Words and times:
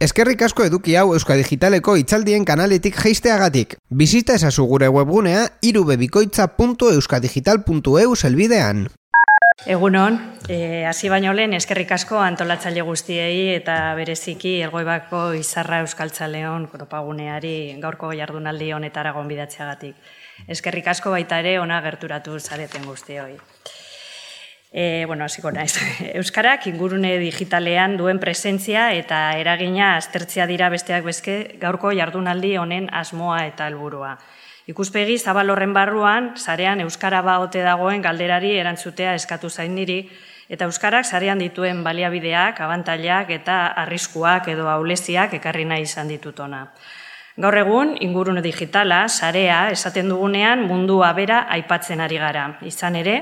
Eskerrik 0.00 0.40
asko 0.46 0.64
eduki 0.64 0.94
hau 0.96 1.10
Euska 1.12 1.34
Digitaleko 1.36 1.92
itzaldien 2.00 2.46
kanaletik 2.48 2.96
jeisteagatik. 2.96 3.74
Bizita 4.02 4.32
ezazu 4.38 4.64
gure 4.70 4.88
webgunea 4.88 5.42
irubebikoitza.euskadigital.eu 5.70 8.14
zelbidean. 8.16 8.88
Egunon, 9.68 10.16
eh, 10.48 10.88
hasi 10.88 11.12
baino 11.12 11.36
lehen 11.36 11.52
eskerrik 11.52 11.92
asko 11.92 12.16
antolatzaile 12.16 12.80
guztiei 12.80 13.52
eta 13.58 13.92
bereziki 14.00 14.64
elgoibako 14.64 15.36
izarra 15.36 15.84
euskaltzaleon 15.84 16.72
kropaguneari 16.72 17.76
gaurko 17.84 18.16
jardunaldi 18.16 18.72
honetara 18.72 19.12
gonbidatzeagatik. 19.12 20.00
Eskerrik 20.48 20.88
asko 20.96 21.12
baita 21.12 21.44
ere 21.44 21.60
ona 21.60 21.84
gerturatu 21.84 22.40
zareten 22.40 22.88
guztioi. 22.88 23.36
E, 24.72 25.04
bueno, 25.06 25.24
hasiko 25.24 25.50
naiz. 25.50 25.74
Euskarak 26.20 26.68
ingurune 26.70 27.16
digitalean 27.18 27.96
duen 27.98 28.20
presentzia 28.22 28.92
eta 28.94 29.32
eragina 29.38 29.96
aztertzea 29.96 30.46
dira 30.46 30.68
besteak 30.70 31.02
bezke 31.04 31.36
gaurko 31.58 31.90
jardunaldi 31.90 32.54
honen 32.56 32.86
asmoa 32.94 33.46
eta 33.48 33.66
helburua. 33.66 34.14
Ikuspegi 34.70 35.18
zabal 35.18 35.50
horren 35.50 35.72
barruan, 35.74 36.36
sarean 36.36 36.80
Euskara 36.84 37.22
ba 37.26 37.40
ote 37.42 37.64
dagoen 37.66 38.02
galderari 38.02 38.52
erantzutea 38.60 39.16
eskatu 39.18 39.50
zain 39.50 39.74
niri, 39.74 40.04
eta 40.48 40.68
Euskarak 40.70 41.04
sarean 41.04 41.42
dituen 41.42 41.82
baliabideak, 41.82 42.60
abantailak 42.62 43.34
eta 43.34 43.58
arriskuak 43.82 44.46
edo 44.54 44.68
aulesiak 44.70 45.34
ekarri 45.40 45.64
nahi 45.66 45.88
izan 45.88 46.14
ditutona. 46.14 46.68
Gaur 47.40 47.56
egun, 47.58 47.96
ingurune 48.04 48.42
digitala, 48.44 49.08
sarea, 49.08 49.70
esaten 49.74 50.10
dugunean 50.12 50.62
mundua 50.68 51.12
bera 51.16 51.46
aipatzen 51.48 52.02
ari 52.04 52.18
gara. 52.20 52.44
Izan 52.68 52.98
ere, 53.00 53.16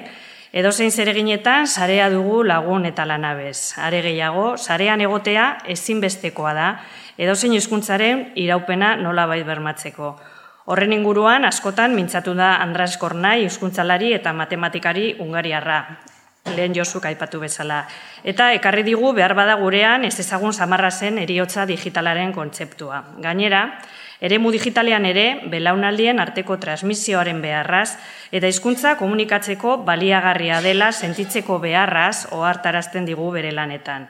Edozein 0.52 0.90
zereginetan 0.90 1.66
sarea 1.66 2.08
dugu 2.08 2.40
lagun 2.42 2.86
eta 2.88 3.04
lanabez. 3.04 3.76
Are 3.76 4.00
gehiago, 4.00 4.56
sarean 4.56 5.02
egotea 5.04 5.58
ezinbestekoa 5.68 6.54
da, 6.56 6.68
edozein 7.20 7.52
hizkuntzaren 7.52 8.30
iraupena 8.40 8.94
nola 8.96 9.26
bai 9.28 9.42
bermatzeko. 9.44 10.14
Horren 10.68 10.92
inguruan, 10.92 11.44
askotan, 11.48 11.94
mintzatu 11.96 12.34
da 12.36 12.54
Andras 12.62 12.96
Kornai, 13.00 13.42
hizkuntzalari 13.44 14.14
eta 14.16 14.32
matematikari 14.32 15.14
ungariarra, 15.20 15.78
lehen 16.56 16.74
josuk 16.76 17.04
aipatu 17.08 17.40
bezala. 17.40 17.82
Eta 18.24 18.50
ekarri 18.56 18.84
digu 18.86 19.12
behar 19.16 19.34
bada 19.36 19.56
gurean 19.60 20.04
ez 20.04 20.18
ezagun 20.20 20.52
samarra 20.52 20.90
zen 20.90 21.18
eriotza 21.18 21.66
digitalaren 21.68 22.32
kontzeptua. 22.32 23.02
Gainera, 23.24 23.62
Eremu 24.20 24.50
digitalean 24.50 25.06
ere, 25.06 25.26
belaunaldien 25.50 26.18
arteko 26.18 26.56
transmisioaren 26.58 27.38
beharraz, 27.42 27.96
eta 28.34 28.50
hizkuntza 28.50 28.96
komunikatzeko 28.98 29.76
baliagarria 29.86 30.58
dela 30.64 30.90
sentitzeko 30.92 31.60
beharraz 31.62 32.26
ohartarazten 32.34 33.06
digu 33.06 33.30
bere 33.34 33.52
lanetan. 33.54 34.08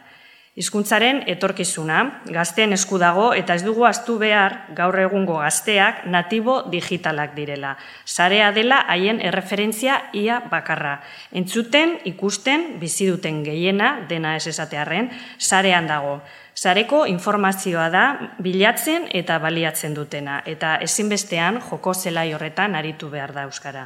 Hizkuntzaren 0.59 1.21
etorkizuna, 1.31 1.99
gazteen 2.35 2.73
esku 2.75 2.99
dago 2.99 3.29
eta 3.37 3.55
ez 3.55 3.63
dugu 3.63 3.85
astu 3.87 4.17
behar 4.19 4.57
gaur 4.75 4.97
egungo 4.99 5.37
gazteak 5.39 6.01
natibo 6.11 6.57
digitalak 6.73 7.37
direla. 7.37 7.77
Sarea 8.05 8.49
dela 8.57 8.81
haien 8.91 9.21
erreferentzia 9.23 10.01
ia 10.19 10.41
bakarra. 10.51 10.97
Entzuten, 11.31 11.95
ikusten, 12.11 12.67
bizi 12.83 13.07
duten 13.07 13.45
gehiena, 13.47 13.93
dena 14.11 14.35
ez 14.35 14.49
esatearren, 14.51 15.13
sarean 15.39 15.87
dago. 15.87 16.19
Sareko 16.59 17.05
informazioa 17.07 17.87
da 17.95 18.05
bilatzen 18.43 19.05
eta 19.15 19.37
baliatzen 19.39 19.93
dutena, 19.95 20.41
eta 20.45 20.75
ezinbestean 20.83 21.61
joko 21.69 21.93
zelai 21.95 22.33
horretan 22.35 22.75
aritu 22.75 23.11
behar 23.13 23.33
da 23.37 23.45
Euskara. 23.47 23.85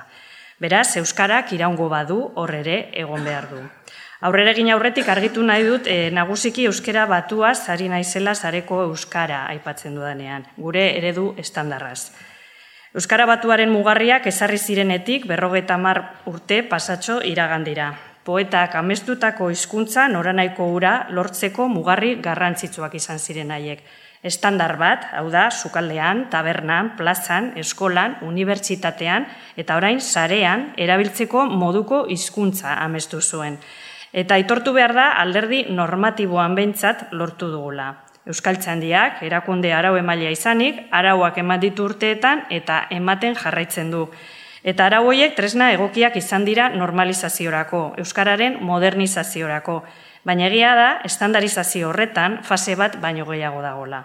Beraz, 0.62 0.96
Euskarak 0.96 1.52
iraungo 1.52 1.90
badu 1.92 2.18
horrere 2.40 2.86
egon 2.96 3.26
behar 3.28 3.50
du. 3.50 3.60
Aurrera 4.22 4.54
egin 4.54 4.70
aurretik 4.72 5.08
argitu 5.10 5.42
nahi 5.42 5.66
dut 5.66 5.88
e, 5.90 5.96
nagusiki 6.14 6.64
euskera 6.70 7.04
batua 7.10 7.50
zari 7.54 7.88
naizela 7.90 8.36
zareko 8.38 8.78
euskara 8.84 9.42
aipatzen 9.50 9.98
dudanean, 9.98 10.46
gure 10.56 10.84
eredu 10.96 11.32
estandarraz. 11.42 12.12
Euskara 12.94 13.26
batuaren 13.26 13.72
mugarriak 13.74 14.30
ezarri 14.30 14.62
zirenetik 14.62 15.26
berrogeta 15.26 15.76
mar 15.76 16.02
urte 16.30 16.62
pasatxo 16.62 17.18
iragandira. 17.26 17.90
Poetak 18.24 18.76
amestutako 18.78 19.50
hizkuntza 19.50 20.06
noranaiko 20.08 20.68
ura 20.70 21.08
lortzeko 21.10 21.68
mugarri 21.68 22.16
garrantzitsuak 22.22 22.94
izan 22.94 23.18
ziren 23.18 23.50
haiek. 23.50 23.82
Estandar 24.22 24.76
bat, 24.78 25.08
hau 25.18 25.28
da, 25.30 25.48
sukaldean, 25.50 26.28
tabernan, 26.30 26.92
plazan, 26.96 27.52
eskolan, 27.58 28.20
unibertsitatean 28.22 29.26
eta 29.58 29.76
orain 29.76 29.98
sarean 30.00 30.68
erabiltzeko 30.76 31.48
moduko 31.50 32.04
hizkuntza 32.08 32.76
amestu 32.84 33.20
zuen 33.20 33.58
eta 34.12 34.36
aitortu 34.36 34.72
behar 34.76 34.92
da 34.94 35.06
alderdi 35.22 35.64
normatiboan 35.72 36.54
behintzat 36.54 37.08
lortu 37.16 37.48
dugula. 37.50 37.88
Euskal 38.28 38.60
Txandiak, 38.62 39.22
erakunde 39.26 39.72
arau 39.74 39.96
emalia 39.98 40.30
izanik, 40.30 40.78
arauak 40.94 41.40
eman 41.42 41.60
ditu 41.60 41.88
urteetan 41.88 42.44
eta 42.50 42.84
ematen 42.94 43.34
jarraitzen 43.34 43.90
du. 43.90 44.06
Eta 44.62 44.86
arau 44.86 45.08
horiek 45.10 45.34
tresna 45.34 45.72
egokiak 45.74 46.16
izan 46.20 46.44
dira 46.46 46.68
normalizaziorako, 46.70 47.82
Euskararen 47.98 48.60
modernizaziorako, 48.62 49.80
baina 50.22 50.46
egia 50.46 50.74
da, 50.78 50.88
estandarizazio 51.08 51.88
horretan 51.90 52.38
fase 52.46 52.76
bat 52.78 53.00
baino 53.02 53.26
gehiago 53.26 53.62
dagola. 53.62 54.04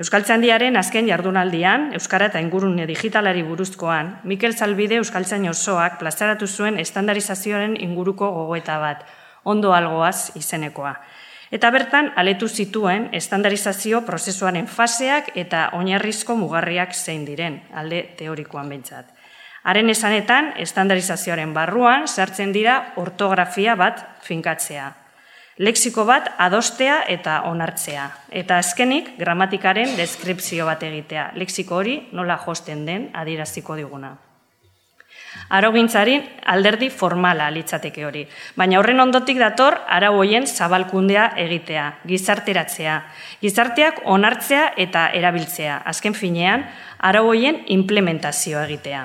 Euskal 0.00 0.22
Txandiaren 0.24 0.78
azken 0.80 1.10
jardunaldian, 1.10 1.90
Euskara 1.98 2.30
eta 2.30 2.40
ingurune 2.40 2.86
digitalari 2.88 3.42
buruzkoan, 3.44 4.14
Mikel 4.24 4.54
Zalbide 4.54 4.96
Euskal 4.96 5.26
osoak 5.50 5.98
plazaratu 5.98 6.46
zuen 6.46 6.78
estandarizazioaren 6.78 7.76
inguruko 7.76 8.30
gogoeta 8.30 8.78
bat, 8.78 9.04
ondo 9.44 9.74
algoaz 9.74 10.30
izenekoa. 10.36 10.94
Eta 11.50 11.70
bertan, 11.70 12.12
aletu 12.16 12.48
zituen 12.48 13.08
estandarizazio 13.12 14.02
prozesuaren 14.06 14.66
faseak 14.68 15.32
eta 15.34 15.70
oinarrizko 15.74 16.36
mugarriak 16.36 16.94
zein 16.94 17.26
diren, 17.26 17.60
alde 17.74 18.14
teorikoan 18.16 18.68
behintzat. 18.68 19.19
Haren 19.62 19.92
esanetan, 19.92 20.54
estandarizazioaren 20.56 21.52
barruan 21.52 22.06
sartzen 22.08 22.52
dira 22.52 22.94
ortografia 22.96 23.74
bat 23.76 24.00
finkatzea. 24.24 24.88
Lexiko 25.60 26.06
bat 26.08 26.30
adostea 26.40 27.02
eta 27.12 27.42
onartzea. 27.50 28.06
Eta 28.32 28.56
azkenik, 28.56 29.12
gramatikaren 29.18 29.92
deskripzio 29.98 30.64
bat 30.64 30.82
egitea. 30.86 31.32
Lexiko 31.36 31.76
hori 31.76 31.98
nola 32.16 32.38
josten 32.40 32.86
den 32.86 33.10
adiraziko 33.12 33.76
diguna. 33.76 34.14
Araugintzari 35.52 36.14
alderdi 36.48 36.88
formala 36.88 37.50
litzateke 37.52 38.06
hori. 38.06 38.22
Baina 38.56 38.78
horren 38.80 39.02
ondotik 39.04 39.38
dator 39.42 39.76
arau 39.86 40.14
hoien 40.22 40.46
zabalkundea 40.46 41.26
egitea, 41.44 41.84
gizarteratzea. 42.08 42.94
Gizarteak 43.42 44.00
onartzea 44.06 44.70
eta 44.86 45.10
erabiltzea. 45.20 45.82
Azken 45.92 46.16
finean, 46.16 46.64
arau 46.98 47.26
hoien 47.34 47.60
implementazioa 47.76 48.64
egitea. 48.70 49.04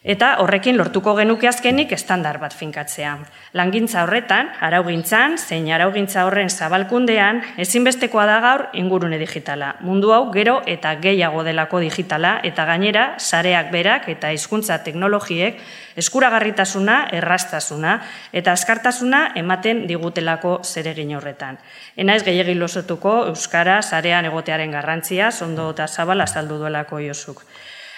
Eta 0.00 0.38
horrekin 0.40 0.78
lortuko 0.80 1.12
genuke 1.18 1.44
azkenik 1.44 1.90
estandar 1.92 2.38
bat 2.40 2.54
finkatzea. 2.56 3.10
Langintza 3.52 4.06
horretan, 4.06 4.46
araugintzan, 4.64 5.34
zein 5.36 5.66
araugintza 5.76 6.22
horren 6.24 6.48
zabalkundean, 6.48 7.42
ezinbestekoa 7.60 8.24
da 8.24 8.38
gaur 8.40 8.62
ingurune 8.80 9.18
digitala. 9.20 9.74
Mundu 9.84 10.14
hau 10.16 10.22
gero 10.32 10.62
eta 10.64 10.94
gehiago 11.02 11.42
delako 11.44 11.82
digitala, 11.84 12.38
eta 12.48 12.64
gainera, 12.64 13.02
sareak 13.18 13.68
berak 13.74 14.08
eta 14.08 14.30
hizkuntza 14.32 14.78
teknologiek 14.86 15.60
eskuragarritasuna, 16.00 17.10
errastasuna 17.12 17.98
eta 18.32 18.54
askartasuna 18.56 19.34
ematen 19.36 19.84
digutelako 19.90 20.62
zeregin 20.64 21.12
horretan. 21.18 21.60
Ena 21.94 22.16
ez 22.16 22.24
gehiagin 22.24 22.56
losotuko 22.58 23.26
Euskara 23.34 23.82
sarean 23.82 24.24
egotearen 24.32 24.72
garrantzia, 24.72 25.28
zondo 25.30 25.74
eta 25.74 25.86
zabal 25.88 26.24
azaldu 26.24 26.56
duelako 26.56 27.02
josuk. 27.04 27.44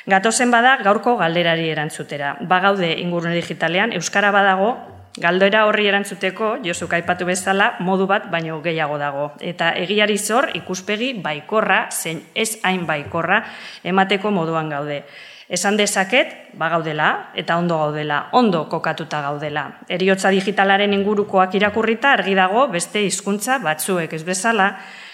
Gatozen 0.07 0.51
bada 0.51 0.79
gaurko 0.83 1.15
galderari 1.17 1.69
erantzutera. 1.71 2.35
Bagaude 2.51 2.89
ingurune 2.99 3.37
digitalean, 3.37 3.93
Euskara 3.95 4.33
badago, 4.35 4.73
galdera 5.23 5.67
horri 5.69 5.87
erantzuteko, 5.87 6.57
Josuk 6.65 6.97
aipatu 6.97 7.29
bezala, 7.29 7.77
modu 7.79 8.09
bat 8.11 8.27
baino 8.31 8.59
gehiago 8.65 8.99
dago. 8.99 9.29
Eta 9.39 9.71
egiari 9.79 10.19
zor 10.19 10.49
ikuspegi 10.59 11.13
baikorra, 11.23 11.87
zein 11.93 12.25
ez 12.35 12.57
hain 12.65 12.87
baikorra, 12.87 13.45
emateko 13.85 14.33
moduan 14.35 14.73
gaude. 14.75 15.05
Esan 15.53 15.77
dezaket, 15.77 16.35
bagaudela, 16.59 17.31
eta 17.39 17.59
ondo 17.61 17.79
gaudela, 17.79 18.25
ondo 18.33 18.65
kokatuta 18.73 19.21
gaudela. 19.23 19.69
Eriotza 19.89 20.33
digitalaren 20.35 20.97
ingurukoak 20.97 21.55
irakurrita 21.55 22.17
argi 22.17 22.35
dago 22.35 22.67
beste 22.73 23.05
hizkuntza 23.07 23.61
batzuek 23.63 24.19
ez 24.19 24.25
bezala, 24.27 24.73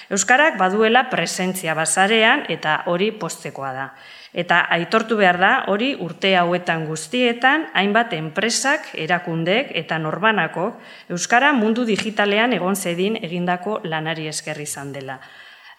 Euskarak 0.09 0.55
baduela 0.57 1.11
presentzia 1.11 1.75
bazarean 1.77 2.47
eta 2.49 2.85
hori 2.89 3.11
postekoa 3.13 3.73
da. 3.77 3.91
Eta 4.33 4.61
aitortu 4.75 5.17
behar 5.17 5.39
da, 5.41 5.53
hori 5.73 5.95
urte 6.05 6.35
hauetan 6.37 6.85
guztietan, 6.87 7.69
hainbat 7.75 8.13
enpresak, 8.13 8.91
erakundek 8.95 9.73
eta 9.75 9.99
norbanako, 9.99 10.75
Euskara 11.09 11.55
mundu 11.57 11.87
digitalean 11.89 12.53
egon 12.53 12.77
zedin 12.77 13.17
egindako 13.17 13.81
lanari 13.85 14.29
eskerri 14.29 14.69
izan 14.69 14.93
dela. 14.93 15.19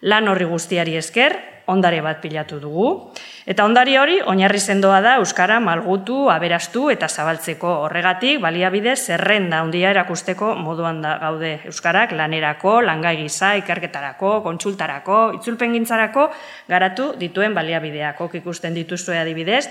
Lan 0.02 0.28
horri 0.32 0.46
guztiari 0.50 0.96
esker, 0.98 1.36
ondare 1.68 2.02
bat 2.02 2.22
pilatu 2.22 2.60
dugu. 2.60 2.90
Eta 3.50 3.64
ondari 3.66 3.96
hori, 3.98 4.20
oinarri 4.30 4.60
sendoa 4.62 5.00
da 5.02 5.16
Euskara 5.18 5.56
malgutu, 5.58 6.28
aberastu 6.30 6.84
eta 6.94 7.08
zabaltzeko 7.10 7.70
horregatik, 7.88 8.36
baliabide 8.44 8.92
zerrenda 8.94 9.64
handia 9.64 9.90
erakusteko 9.90 10.52
moduan 10.54 11.00
da 11.02 11.16
gaude 11.18 11.56
Euskarak 11.66 12.14
lanerako, 12.14 12.76
langai 12.86 13.16
gisa, 13.24 13.56
ikerketarako, 13.58 14.36
kontsultarako, 14.46 15.18
itzulpen 15.40 15.74
gintzarako, 15.74 16.28
garatu 16.70 17.08
dituen 17.18 17.58
baliabideak. 17.58 18.22
Ok 18.22 18.38
ikusten 18.44 18.78
dituzue 18.78 19.18
adibidez, 19.18 19.64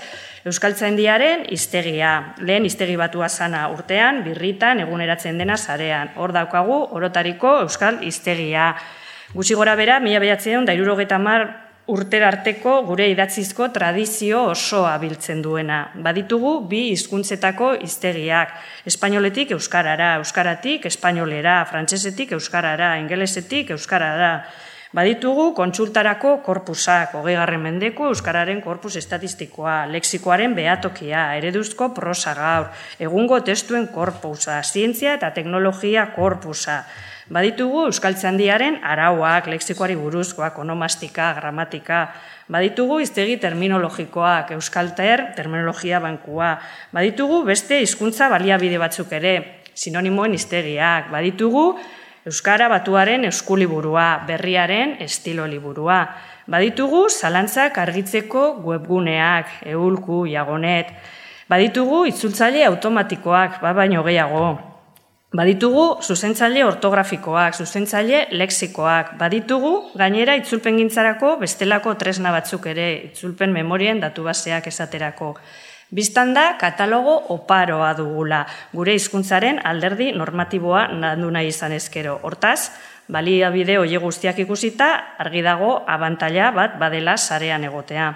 Euskaltzen 0.43 0.99
diaren 0.99 1.47
iztegia, 1.55 2.11
lehen 2.43 2.67
iztegi 2.67 2.99
batua 2.99 3.31
zana 3.31 3.63
urtean, 3.71 4.25
birritan, 4.27 4.83
eguneratzen 4.83 5.39
dena 5.39 5.55
zarean. 5.55 6.11
Hor 6.19 6.35
daukagu, 6.35 6.81
orotariko 6.99 7.61
Euskal 7.63 8.03
iztegia. 8.03 8.73
Gutxi 9.31 9.55
gora 9.55 9.79
bera, 9.79 10.01
mila 10.03 10.19
behatzen 10.19 10.67
da 10.67 10.75
irurogeta 10.75 11.15
mar 11.15 11.68
urter 11.89 12.23
arteko 12.23 12.75
gure 12.85 13.07
idatzizko 13.09 13.69
tradizio 13.73 14.43
osoa 14.51 14.93
biltzen 15.01 15.41
duena. 15.41 15.79
Baditugu 16.05 16.53
bi 16.69 16.85
hizkuntzetako 16.93 17.73
hiztegiak, 17.85 18.53
espainoletik 18.89 19.55
euskarara, 19.57 20.15
euskaratik 20.21 20.85
espainolera, 20.91 21.63
frantsesetik 21.71 22.35
euskarara, 22.37 22.95
ingelesetik 23.01 23.73
euskarara. 23.77 24.33
Baditugu 24.89 25.51
kontsultarako 25.53 26.39
korpusak, 26.41 27.11
hogei 27.13 27.35
mendeko 27.61 28.07
euskararen 28.09 28.61
korpus 28.61 28.95
estatistikoa, 28.95 29.85
leksikoaren 29.85 30.55
behatokia, 30.55 31.35
ereduzko 31.37 31.93
prosa 31.93 32.33
gaur, 32.33 32.71
egungo 32.99 33.39
testuen 33.41 33.87
korpusa, 33.87 34.63
zientzia 34.63 35.13
eta 35.13 35.29
teknologia 35.29 36.07
korpusa. 36.15 36.85
Baditugu 37.29 37.83
Euskaltzandiaren 37.85 38.79
arauak, 38.81 39.45
leksikoari 39.51 39.93
buruzkoak, 39.99 40.55
onomastika, 40.63 41.27
gramatika. 41.37 41.99
Baditugu 42.49 42.97
iztegi 43.03 43.35
terminologikoak, 43.37 44.55
Euskalter, 44.55 45.27
terminologia 45.37 45.99
bankua. 46.01 46.55
Baditugu 46.91 47.43
beste 47.45 47.77
hizkuntza 47.83 48.31
baliabide 48.33 48.79
batzuk 48.81 49.13
ere, 49.13 49.35
sinonimoen 49.77 50.33
iztegiak. 50.33 51.11
Baditugu 51.13 51.65
Euskara 52.29 52.67
batuaren 52.67 53.23
eskuliburua, 53.29 54.25
berriaren 54.27 54.97
estilo 55.05 55.45
liburua. 55.47 56.01
Baditugu 56.49 57.05
zalantzak 57.09 57.77
argitzeko 57.77 58.59
webguneak, 58.65 59.53
eulku, 59.71 60.25
jagonet. 60.29 60.91
Baditugu 61.49 62.03
itzultzaile 62.09 62.65
automatikoak, 62.65 63.61
ba 63.61 63.73
baino 63.77 64.03
gehiago. 64.03 64.68
Baditugu 65.29 65.99
zuzentzaile 66.01 66.63
ortografikoak, 66.65 67.53
zuzentzaile 67.53 68.23
leksikoak, 68.33 69.11
baditugu 69.19 69.73
gainera 70.01 70.33
itzulpen 70.39 70.79
gintzarako 70.81 71.35
bestelako 71.43 71.93
tresna 72.01 72.31
batzuk 72.33 72.65
ere, 72.71 72.87
itzulpen 73.11 73.53
memorien 73.53 74.01
datu 74.01 74.25
baseak 74.25 74.71
esaterako. 74.71 75.35
Biztan 75.93 76.33
da, 76.33 76.55
katalogo 76.57 77.13
oparoa 77.35 77.91
dugula, 77.93 78.41
gure 78.73 78.97
hizkuntzaren 78.97 79.61
alderdi 79.65 80.09
normatiboa 80.17 80.87
nandu 80.97 81.29
nahi 81.29 81.53
izan 81.53 81.77
ezkero. 81.77 82.17
Hortaz, 82.25 82.71
balia 83.07 83.53
bide 83.53 83.77
oie 83.77 84.01
guztiak 84.01 84.41
ikusita, 84.41 84.89
argi 85.21 85.45
dago 85.45 85.75
abantaila 85.85 86.49
bat 86.57 86.81
badela 86.81 87.17
sarean 87.17 87.69
egotea. 87.69 88.15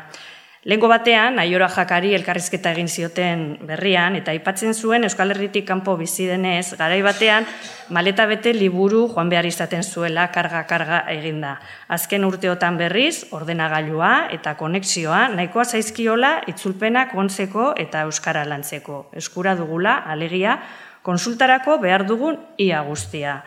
Lengo 0.63 0.88
batean, 0.88 1.42
aiora 1.44 1.68
jakari 1.68 2.13
elkarrizketa 2.15 2.71
egin 2.71 2.88
zioten 2.88 3.42
berrian, 3.68 4.15
eta 4.15 4.31
aipatzen 4.31 4.71
zuen 4.71 5.04
Euskal 5.04 5.33
Herritik 5.33 5.65
kanpo 5.68 5.98
bizi 6.00 6.24
denez, 6.30 6.77
garai 6.80 7.01
batean, 7.04 7.44
maleta 7.92 8.24
bete 8.30 8.54
liburu 8.56 9.01
joan 9.12 9.27
behar 9.27 9.44
izaten 9.44 9.83
zuela 9.83 10.30
karga-karga 10.31 11.01
eginda. 11.12 11.57
Azken 11.92 12.24
urteotan 12.24 12.80
berriz, 12.80 13.25
ordenagailua 13.36 14.30
eta 14.38 14.56
konexioa 14.56 15.25
nahikoa 15.36 15.65
zaizkiola 15.65 16.31
itzulpenak 16.54 17.12
ontzeko 17.12 17.74
eta 17.83 18.06
Euskara 18.07 18.45
lantzeko. 18.48 19.09
Eskura 19.19 19.57
dugula, 19.59 19.98
alegia, 20.16 20.62
konsultarako 21.04 21.75
behar 21.83 22.07
dugun 22.07 22.39
ia 22.56 22.80
guztia. 22.88 23.42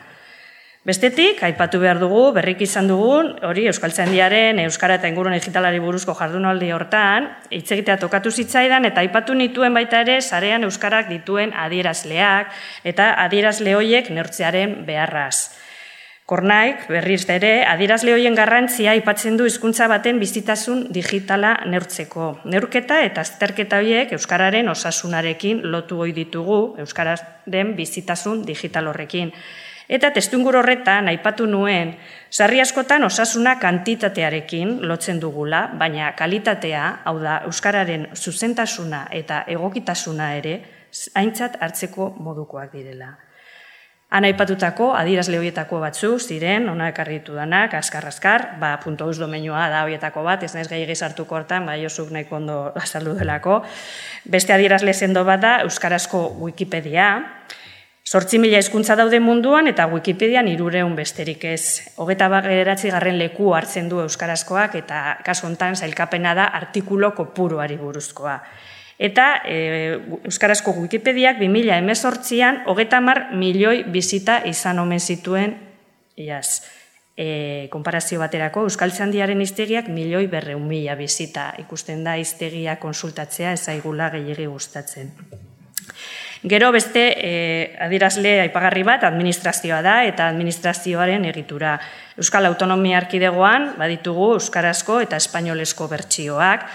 Bestetik, 0.87 1.41
aipatu 1.43 1.81
behar 1.83 1.99
dugu, 1.99 2.29
berrik 2.31 2.61
izan 2.62 2.87
dugun, 2.87 3.33
hori 3.43 3.65
Euskaltzaindiaren 3.67 4.61
Euskara 4.62 5.00
eta 5.00 5.09
ingurun 5.11 5.35
digitalari 5.35 5.81
buruzko 5.83 6.15
jardunaldi 6.15 6.69
hortan, 6.71 7.27
hitz 7.50 7.73
egitea 7.75 7.97
tokatu 8.05 8.31
zitzaidan 8.31 8.87
eta 8.87 9.03
aipatu 9.03 9.35
nituen 9.35 9.75
baita 9.75 10.05
ere 10.06 10.21
sarean 10.23 10.62
euskarak 10.69 11.11
dituen 11.11 11.50
adierazleak 11.65 12.55
eta 12.93 13.09
adierazle 13.25 13.75
hoiek 13.75 14.12
neurtzearen 14.15 14.79
beharraz. 14.87 15.59
Kornaik, 16.27 16.87
berriz 16.87 17.25
ere, 17.35 17.53
adierazle 17.67 18.15
hoien 18.15 18.38
garrantzia 18.38 18.94
aipatzen 18.94 19.35
du 19.37 19.50
hizkuntza 19.50 19.91
baten 19.91 20.23
bizitasun 20.23 20.87
digitala 20.94 21.56
neurtzeko. 21.67 22.33
Neurketa 22.47 23.03
eta 23.11 23.27
azterketa 23.27 23.83
horiek 23.83 24.15
euskararen 24.15 24.71
osasunarekin 24.71 25.67
lotu 25.67 26.03
ohi 26.06 26.15
ditugu 26.15 26.77
euskararen 26.79 27.75
bizitasun 27.75 28.47
digital 28.47 28.94
horrekin. 28.94 29.35
Eta 29.88 30.11
testungur 30.11 30.56
horretan 30.59 31.06
aipatu 31.12 31.47
nuen, 31.47 31.93
sarri 32.31 32.61
askotan 32.61 33.05
osasuna 33.06 33.55
kantitatearekin 33.62 34.81
lotzen 34.83 35.21
dugula, 35.23 35.69
baina 35.79 36.11
kalitatea, 36.19 36.87
hau 37.05 37.19
da, 37.23 37.43
Euskararen 37.47 38.09
zuzentasuna 38.15 39.06
eta 39.15 39.44
egokitasuna 39.47 40.33
ere, 40.41 40.56
aintzat 41.15 41.61
hartzeko 41.62 42.17
modukoak 42.19 42.75
direla. 42.75 43.12
Han 44.17 44.23
aipatutako, 44.23 44.93
adirazle 44.94 45.38
horietako 45.38 45.81
batzu, 45.83 46.12
ziren, 46.23 46.69
ona 46.71 46.87
ekarritu 46.93 47.35
danak, 47.35 47.73
askar-askar, 47.75 48.53
ba, 48.61 48.77
punto 48.83 49.06
eus 49.06 49.19
da 49.19 49.83
horietako 49.83 50.23
bat, 50.23 50.43
ez 50.43 50.55
naiz 50.55 50.69
gehiagiz 50.69 51.03
hartuko 51.03 51.35
hortan, 51.35 51.67
ba, 51.67 51.75
josuk 51.77 52.11
nahi 52.11 52.25
kondo 52.25 52.73
azaldu 52.75 53.15
delako. 53.19 53.65
Beste 54.25 54.53
adirazle 54.53 54.94
zendo 54.94 55.25
bat 55.25 55.41
da, 55.41 55.61
Euskarazko 55.62 56.37
Wikipedia, 56.38 57.25
Sortzi 58.06 58.38
mila 58.38 58.61
hizkuntza 58.62 58.94
daude 58.94 59.19
munduan 59.19 59.67
eta 59.67 59.88
Wikipedian 59.91 60.47
irureun 60.47 60.93
besterik 60.94 61.43
ez. 61.50 61.91
Hogeta 61.99 62.29
bageratzi 62.31 62.93
garren 62.94 63.17
leku 63.19 63.49
hartzen 63.58 63.88
du 63.91 63.99
Euskarazkoak 63.99 64.76
eta 64.79 65.00
kasu 65.26 65.49
hontan 65.49 65.75
zailkapena 65.75 66.35
da 66.38 66.44
artikulo 66.55 67.11
kopuruari 67.17 67.75
buruzkoa. 67.81 68.37
Eta 69.08 69.25
e, 69.43 69.56
Euskarazko 70.23 70.76
Wikipediak 70.76 71.41
2000 71.43 71.81
emezortzian 71.82 72.61
hogeta 72.70 73.03
mar 73.03 73.25
milioi 73.35 73.82
bizita 73.91 74.38
izan 74.47 74.79
omen 74.79 75.02
zituen 75.02 75.56
iaz. 76.14 76.62
E, 77.19 77.67
konparazio 77.75 78.23
baterako, 78.23 78.69
Euskal 78.70 78.94
Txandiaren 78.94 79.43
iztegiak 79.43 79.91
milioi 79.91 80.29
berreun 80.31 80.62
mila 80.70 80.94
bizita 80.94 81.50
ikusten 81.59 82.06
da 82.06 82.14
iztegia 82.23 82.79
konsultatzea 82.79 83.56
ezaigula 83.59 84.12
gehiagi 84.14 84.47
gustatzen. 84.47 85.11
Gero 86.47 86.71
beste 86.71 87.01
e, 87.19 87.31
adirazle 87.83 88.37
aipagarri 88.45 88.85
bat 88.87 89.03
administrazioa 89.09 89.81
da 89.83 89.97
eta 90.07 90.29
administrazioaren 90.31 91.25
egitura. 91.27 91.73
Euskal 92.15 92.47
Autonomia 92.47 93.01
Arkidegoan 93.01 93.73
baditugu 93.81 94.29
euskarazko 94.37 95.01
eta 95.03 95.19
espainolesko 95.19 95.88
bertsioak 95.91 96.69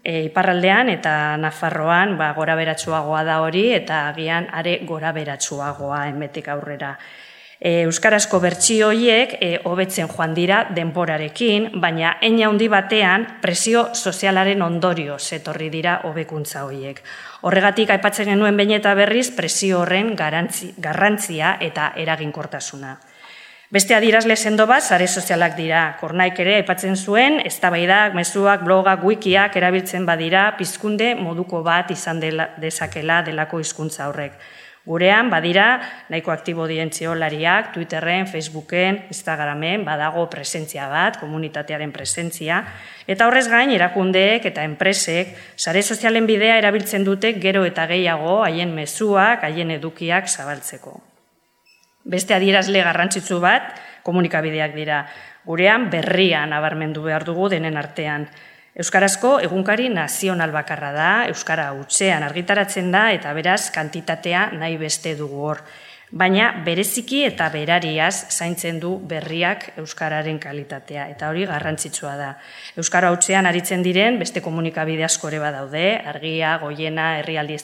e, 0.00 0.22
iparraldean 0.30 0.88
eta 0.94 1.36
Nafarroan 1.42 2.16
ba, 2.16 2.30
gora 2.32 2.56
beratsuagoa 2.56 3.20
da 3.28 3.42
hori 3.44 3.66
eta 3.76 4.06
agian 4.14 4.48
are 4.48 4.78
gora 4.88 5.12
beratsuagoa 5.12 6.06
enmetik 6.08 6.48
aurrera. 6.48 6.94
E, 7.62 7.84
euskarazko 7.86 8.40
bertsio 8.42 8.88
horiek 8.90 9.36
e, 9.38 9.52
hobetzen 9.70 10.08
joan 10.10 10.32
dira 10.34 10.64
denborarekin, 10.74 11.68
baina 11.78 12.16
eina 12.18 12.48
handi 12.48 12.66
batean 12.66 13.26
presio 13.44 13.84
sozialaren 13.94 14.64
ondorio 14.66 15.14
zetorri 15.20 15.68
dira 15.70 16.00
hobekuntza 16.08 16.64
horiek. 16.66 16.98
Horregatik 17.46 17.92
aipatzen 17.94 18.32
genuen 18.32 18.58
behin 18.58 18.74
eta 18.80 18.96
berriz 18.98 19.28
presio 19.36 19.84
horren 19.84 20.16
garrantzia 20.18 21.56
eta 21.60 21.92
eraginkortasuna. 22.02 22.96
Beste 23.72 23.94
adirazle 23.94 24.34
sendo 24.36 24.66
bat, 24.66 24.82
sare 24.82 25.06
sozialak 25.06 25.54
dira. 25.56 25.84
Kornaik 26.00 26.42
ere 26.42 26.58
aipatzen 26.58 26.98
zuen, 26.98 27.38
eztabaidak, 27.46 28.12
mezuak, 28.18 28.66
blogak, 28.66 29.06
wikiak 29.06 29.54
erabiltzen 29.56 30.04
badira, 30.04 30.50
pizkunde 30.58 31.14
moduko 31.14 31.62
bat 31.62 31.94
izan 31.94 32.20
dela, 32.20 32.50
dezakela 32.60 33.22
delako 33.22 33.62
hizkuntza 33.62 34.10
horrek. 34.10 34.34
Gurean, 34.84 35.28
badira, 35.30 35.78
nahiko 36.10 36.32
aktibo 36.32 36.64
dientziolariak, 36.66 37.70
Twitterren, 37.70 38.26
Facebooken, 38.26 39.04
Instagramen, 39.14 39.84
badago 39.86 40.24
presentzia 40.26 40.88
bat, 40.90 41.20
komunitatearen 41.20 41.92
presentzia, 41.94 42.64
eta 43.06 43.28
horrez 43.28 43.46
gain, 43.46 43.70
erakundeek 43.70 44.48
eta 44.50 44.64
enpresek, 44.66 45.36
sare 45.54 45.84
sozialen 45.86 46.26
bidea 46.26 46.58
erabiltzen 46.58 47.06
dute 47.06 47.30
gero 47.38 47.62
eta 47.68 47.86
gehiago 47.86 48.40
haien 48.42 48.74
mezuak, 48.74 49.46
haien 49.46 49.70
edukiak 49.70 50.26
zabaltzeko. 50.26 50.98
Beste 52.02 52.34
adierazle 52.34 52.82
garrantzitsu 52.82 53.38
bat, 53.38 53.76
komunikabideak 54.02 54.74
dira. 54.74 55.04
Gurean, 55.46 55.90
berrian 55.90 56.50
abarmendu 56.52 57.06
behar 57.06 57.22
dugu 57.22 57.48
denen 57.54 57.78
artean. 57.78 58.26
Euskarazko 58.72 59.34
egunkari 59.44 59.90
nazional 59.92 60.48
bakarra 60.54 60.94
da, 60.96 61.08
Euskara 61.28 61.66
utzean 61.76 62.22
argitaratzen 62.24 62.86
da 62.94 63.10
eta 63.12 63.34
beraz 63.36 63.66
kantitatea 63.74 64.46
nahi 64.56 64.78
beste 64.80 65.16
dugu 65.16 65.48
hor. 65.48 65.66
baina 66.12 66.50
bereziki 66.64 67.22
eta 67.24 67.46
berariaz 67.48 68.26
zaintzen 68.28 68.78
du 68.80 68.90
berriak 69.08 69.62
euskararen 69.80 70.38
kalitatea 70.38 71.06
eta 71.08 71.30
hori 71.30 71.46
garrantzitsua 71.48 72.16
da. 72.16 72.26
Euskara 72.76 73.08
hautzean 73.08 73.46
aritzen 73.48 73.82
diren 73.82 74.18
beste 74.20 74.42
komunikabide 74.44 75.04
asko 75.04 75.30
ere 75.30 75.38
badaude, 75.40 76.02
argia, 76.04 76.58
goiena, 76.58 77.16
herrialdi 77.20 77.56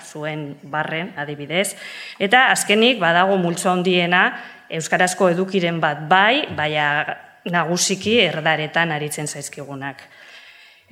zuen 0.00 0.56
barren 0.62 1.12
adibidez 1.16 1.76
eta 2.18 2.46
azkenik 2.50 2.98
badago 2.98 3.36
multzo 3.36 3.70
handiena 3.70 4.40
euskarazko 4.70 5.28
edukiren 5.28 5.78
bat 5.80 6.08
bai, 6.08 6.46
baina 6.56 7.16
nagusiki 7.44 8.20
erdaretan 8.20 8.90
aritzen 8.90 9.26
zaizkigunak. 9.26 10.02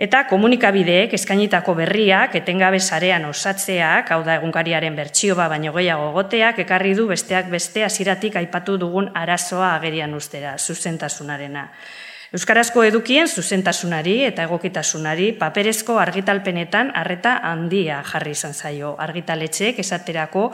Eta 0.00 0.22
komunikabideek 0.30 1.12
eskainitako 1.12 1.74
berriak 1.76 2.32
etengabe 2.38 2.78
sarean 2.80 3.26
osatzeak, 3.28 4.08
hau 4.14 4.22
da 4.24 4.38
egunkariaren 4.38 4.94
bertsio 4.96 5.34
ba 5.36 5.50
baino 5.52 5.74
gehiago 5.74 6.06
goteak 6.14 6.62
ekarri 6.64 6.94
du 6.96 7.04
besteak 7.10 7.50
beste 7.52 7.84
hasiratik 7.84 8.38
aipatu 8.40 8.78
dugun 8.80 9.10
arazoa 9.12 9.74
agerian 9.74 10.14
ustera, 10.16 10.54
zuzentasunarena. 10.56 11.66
Euskarazko 12.30 12.84
edukien 12.86 13.26
zuzentasunari 13.26 14.12
eta 14.22 14.44
egokitasunari 14.46 15.32
paperezko 15.38 15.96
argitalpenetan 15.98 16.92
harreta 16.94 17.32
handia 17.48 17.96
jarri 18.06 18.36
izan 18.36 18.54
zaio. 18.54 18.92
Argitaletxeek 19.02 19.80
esaterako 19.82 20.44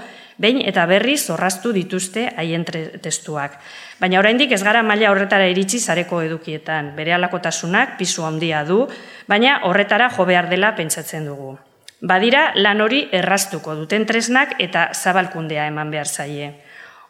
behin 0.41 0.63
eta 0.65 0.87
berri 0.89 1.19
zorraztu 1.21 1.75
dituzte 1.77 2.31
haien 2.33 2.65
testuak. 2.65 3.59
Baina 4.01 4.23
oraindik 4.23 4.57
ez 4.57 4.63
gara 4.65 4.81
maila 4.83 5.11
horretara 5.13 5.51
iritsi 5.53 5.77
zareko 5.79 6.23
edukietan. 6.25 6.95
Bere 6.97 7.13
alakotasunak 7.13 7.99
pisu 8.01 8.25
handia 8.25 8.65
du, 8.65 8.87
baina 9.29 9.61
horretara 9.69 10.09
jo 10.17 10.25
behar 10.25 10.49
dela 10.49 10.73
pentsatzen 10.81 11.29
dugu. 11.29 11.59
Badira 12.01 12.55
lan 12.57 12.81
hori 12.81 13.07
erraztuko 13.13 13.75
duten 13.77 14.09
tresnak 14.09 14.57
eta 14.65 14.95
zabalkundea 14.95 15.69
eman 15.69 15.93
behar 15.93 16.09
zaie. 16.09 16.55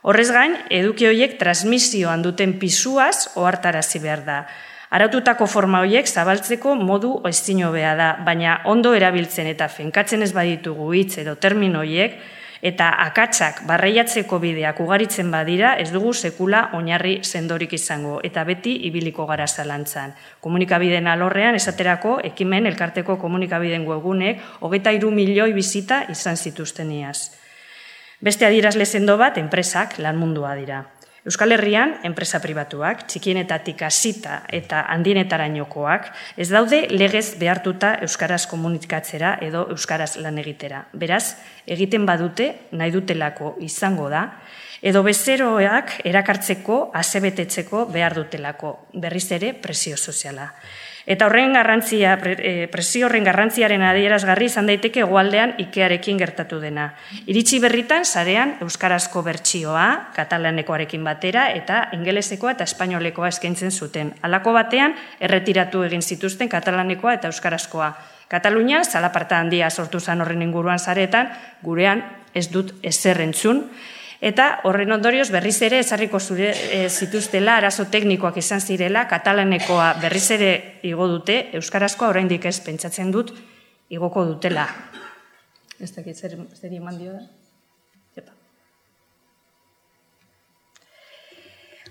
Horrez 0.07 0.29
gain, 0.31 0.53
eduki 0.71 1.09
horiek 1.09 1.33
transmisioan 1.35 2.21
duten 2.23 2.53
pisuaz 2.61 3.27
ohartarazi 3.35 3.99
behar 3.99 4.21
da. 4.23 4.37
Aratutako 4.95 5.49
forma 5.51 5.81
horiek 5.83 6.07
zabaltzeko 6.07 6.77
modu 6.79 7.09
oiztino 7.27 7.73
beha 7.75 7.97
da, 7.99 8.11
baina 8.29 8.61
ondo 8.71 8.93
erabiltzen 8.95 9.49
eta 9.51 9.67
fenkatzen 9.67 10.23
ez 10.23 10.29
baditugu 10.37 10.93
hitz 10.95 11.19
edo 11.19 11.35
termin 11.43 11.75
horiek, 11.75 12.15
eta 12.63 12.93
akatsak 13.03 13.65
barreiatzeko 13.67 14.39
bideak 14.45 14.79
ugaritzen 14.85 15.33
badira, 15.35 15.73
ez 15.83 15.89
dugu 15.91 16.13
sekula 16.15 16.61
oinarri 16.79 17.17
sendorik 17.25 17.75
izango, 17.75 18.21
eta 18.23 18.45
beti 18.47 18.77
ibiliko 18.87 19.27
gara 19.27 19.49
zalantzan. 19.51 20.15
Komunikabideen 20.41 21.11
alorrean, 21.11 21.59
esaterako, 21.59 22.21
ekimen 22.31 22.71
elkarteko 22.71 23.19
komunikabideen 23.19 23.91
hogeita 24.61 24.95
iru 24.95 25.11
milioi 25.11 25.53
bizita 25.53 26.05
izan 26.15 26.37
zituzten 26.37 26.95
iaz. 27.01 27.46
Beste 28.27 28.43
adierazle 28.43 28.83
sendo 28.91 29.15
bat 29.21 29.37
enpresak 29.39 30.01
lan 30.03 30.17
mundua 30.19 30.57
dira. 30.59 30.81
Euskal 31.27 31.53
Herrian, 31.55 31.93
enpresa 32.07 32.41
pribatuak, 32.43 33.05
txikienetatik 33.07 33.85
hasita 33.87 34.41
eta 34.51 34.81
handienetarainokoak, 34.95 36.09
ez 36.35 36.49
daude 36.51 36.81
legez 36.91 37.37
behartuta 37.39 37.93
Euskaraz 38.07 38.49
komunikatzera 38.51 39.37
edo 39.47 39.65
Euskaraz 39.75 40.17
lan 40.23 40.43
egitera. 40.43 40.85
Beraz, 40.91 41.37
egiten 41.67 42.07
badute, 42.07 42.49
nahi 42.75 42.95
dutelako 42.95 43.57
izango 43.67 44.11
da, 44.11 44.25
edo 44.87 45.03
bezeroak 45.03 46.01
erakartzeko, 46.07 46.91
azebetetzeko 46.95 47.87
behar 47.91 48.15
dutelako, 48.15 48.77
berriz 48.95 49.27
ere 49.35 49.55
presio 49.59 49.97
soziala. 49.97 50.53
Eta 51.07 51.27
horren 51.27 51.53
garrantzia, 51.55 52.17
eh, 52.25 52.67
presio 52.71 53.07
horren 53.07 53.25
garrantziaren 53.27 53.83
adierazgarri 53.83 54.49
izan 54.51 54.67
daiteke 54.67 55.05
egualdean 55.05 55.55
ikearekin 55.63 56.19
gertatu 56.19 56.59
dena. 56.59 56.89
Iritsi 57.27 57.61
berritan, 57.63 58.05
sarean 58.05 58.57
Euskarazko 58.61 59.23
bertsioa, 59.23 60.11
katalanekoarekin 60.15 61.05
batera, 61.07 61.49
eta 61.55 61.89
ingelesekoa 61.93 62.57
eta 62.57 62.65
espainolekoa 62.65 63.29
eskaintzen 63.29 63.71
zuten. 63.71 64.15
Halako 64.23 64.53
batean, 64.53 64.95
erretiratu 65.21 65.85
egin 65.87 66.03
zituzten 66.03 66.49
katalanekoa 66.49 67.15
eta 67.15 67.31
Euskarazkoa. 67.31 67.93
Katalunia, 68.29 68.83
zalaparta 68.85 69.39
handia 69.39 69.71
sortu 69.71 70.01
zan 70.01 70.21
horren 70.21 70.43
inguruan 70.43 70.79
zaretan, 70.79 71.31
gurean 71.63 72.03
ez 72.35 72.51
dut 72.51 72.75
ezer 72.83 73.21
entzun, 73.21 73.63
Eta 74.21 74.61
horren 74.65 74.93
ondorioz 74.97 75.29
berriz 75.31 75.59
ere 75.63 75.81
ezarriko 75.85 76.21
zure 76.21 76.53
e, 76.73 76.89
zituztela 76.89 77.59
arazo 77.61 77.85
teknikoak 77.93 78.39
izan 78.41 78.61
zirela 78.61 79.05
katalanekoa 79.11 79.93
berriz 80.01 80.31
ere 80.39 80.53
igo 80.89 81.09
dute 81.09 81.51
euskarazkoa 81.59 82.09
oraindik 82.15 82.47
ez 82.49 82.59
pentsatzen 82.65 83.13
dut 83.13 83.35
igoko 83.93 84.25
dutela. 84.25 84.67
Ez 85.81 85.93
dakit 85.93 86.17
zer 86.17 86.39
zer 86.57 86.71
dio 86.71 87.13
da. 87.13 87.27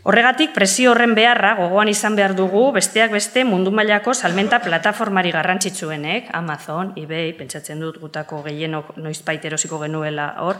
Horregatik 0.05 0.51
presio 0.53 0.91
horren 0.91 1.15
beharra 1.17 1.55
gogoan 1.57 1.89
izan 1.89 2.13
behar 2.13 2.35
dugu 2.37 2.59
besteak 2.75 3.09
beste 3.15 3.41
mundu 3.43 3.71
mailako 3.73 4.13
salmenta 4.13 4.59
plataformari 4.61 5.31
garrantzitsuenek, 5.33 6.27
Amazon, 6.37 6.91
eBay, 7.01 7.31
pentsatzen 7.33 7.81
dut 7.81 7.97
gutako 7.97 8.43
gehienok 8.45 8.91
noizpait 9.01 9.47
erosiko 9.49 9.79
genuela 9.81 10.27
hor, 10.45 10.59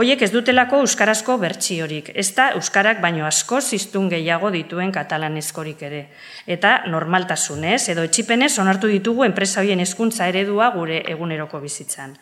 hoiek 0.00 0.24
ez 0.24 0.30
dutelako 0.32 0.80
euskarazko 0.86 1.36
bertsiorik, 1.42 2.08
ez 2.14 2.30
da 2.38 2.46
euskarak 2.56 3.02
baino 3.04 3.26
asko 3.28 3.60
ziztun 3.60 4.08
gehiago 4.14 4.48
dituen 4.54 4.94
katalanezkorik 4.96 5.84
ere. 5.90 6.02
Eta 6.46 6.78
normaltasunez 6.88 7.90
edo 7.92 8.08
etxipenez 8.08 8.54
onartu 8.64 8.88
ditugu 8.88 9.28
enpresa 9.28 9.60
hoien 9.60 9.84
hezkuntza 9.84 10.32
eredua 10.32 10.70
gure 10.72 11.02
eguneroko 11.04 11.60
bizitzan. 11.60 12.16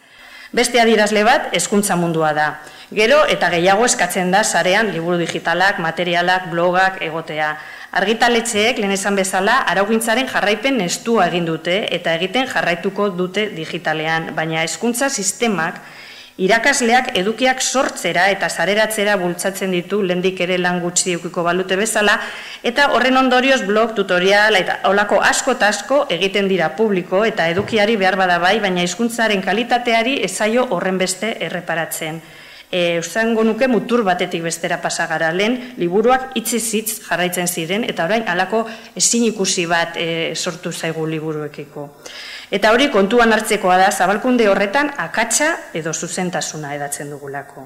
Beste 0.55 0.79
adirazle 0.79 1.25
bat, 1.27 1.49
hezkuntza 1.59 1.97
mundua 1.99 2.29
da. 2.31 2.45
Gero 2.95 3.25
eta 3.27 3.49
gehiago 3.51 3.89
eskatzen 3.89 4.29
da 4.31 4.45
sarean 4.45 4.93
liburu 4.95 5.17
digitalak, 5.19 5.81
materialak, 5.83 6.45
blogak 6.53 7.01
egotea. 7.03 7.49
Argitaletxeek 7.99 8.79
lehen 8.79 8.95
esan 8.95 9.19
bezala 9.19 9.57
araugintzaren 9.73 10.31
jarraipen 10.31 10.79
estua 10.85 11.27
egin 11.33 11.49
dute 11.49 11.75
eta 11.99 12.15
egiten 12.15 12.47
jarraituko 12.47 13.09
dute 13.19 13.49
digitalean, 13.57 14.31
baina 14.37 14.63
hezkuntza 14.63 15.11
sistemak 15.11 15.83
Irakasleak 16.35 17.13
edukiak 17.15 17.61
sortzera 17.63 18.25
eta 18.33 18.49
zareratzera 18.51 19.13
bultzatzen 19.21 19.71
ditu 19.71 20.01
lendik 20.03 20.41
ere 20.43 20.57
lan 20.59 20.81
gutxi 20.83 21.13
eukiko 21.15 21.45
balute 21.47 21.77
bezala, 21.79 22.17
eta 22.67 22.89
horren 22.91 23.21
ondorioz 23.21 23.61
blog, 23.63 23.93
tutorial, 23.95 24.59
eta 24.59 24.81
olako 24.91 25.21
asko 25.23 25.55
eta 25.55 25.69
asko 25.71 26.01
egiten 26.11 26.51
dira 26.51 26.73
publiko 26.75 27.23
eta 27.25 27.47
edukiari 27.55 27.95
behar 27.97 28.19
bada 28.19 28.41
bai, 28.43 28.59
baina 28.59 28.83
hizkuntzaren 28.83 29.47
kalitateari 29.47 30.17
ezaio 30.27 30.67
horren 30.75 30.99
beste 30.99 31.37
erreparatzen. 31.39 32.19
E, 32.67 32.97
Eusango 32.99 33.45
nuke 33.47 33.69
mutur 33.71 34.03
batetik 34.03 34.43
bestera 34.43 34.81
pasagara 34.83 35.31
lehen, 35.31 35.61
liburuak 35.79 36.33
itzizitz 36.35 36.99
jarraitzen 37.07 37.47
ziren, 37.47 37.87
eta 37.87 38.09
orain 38.11 38.27
alako 38.27 38.67
ezin 38.99 39.31
ikusi 39.31 39.69
bat 39.71 39.95
e, 39.95 40.35
sortu 40.35 40.73
zaigu 40.75 41.07
liburuekiko. 41.07 41.93
Eta 42.55 42.71
hori 42.71 42.87
kontuan 42.95 43.33
hartzekoa 43.35 43.77
da 43.81 43.89
zabalkunde 43.91 44.47
horretan 44.47 44.93
akatsa 45.03 45.49
edo 45.75 45.93
zuzentasuna 45.93 46.75
edatzen 46.77 47.09
dugulako. 47.11 47.65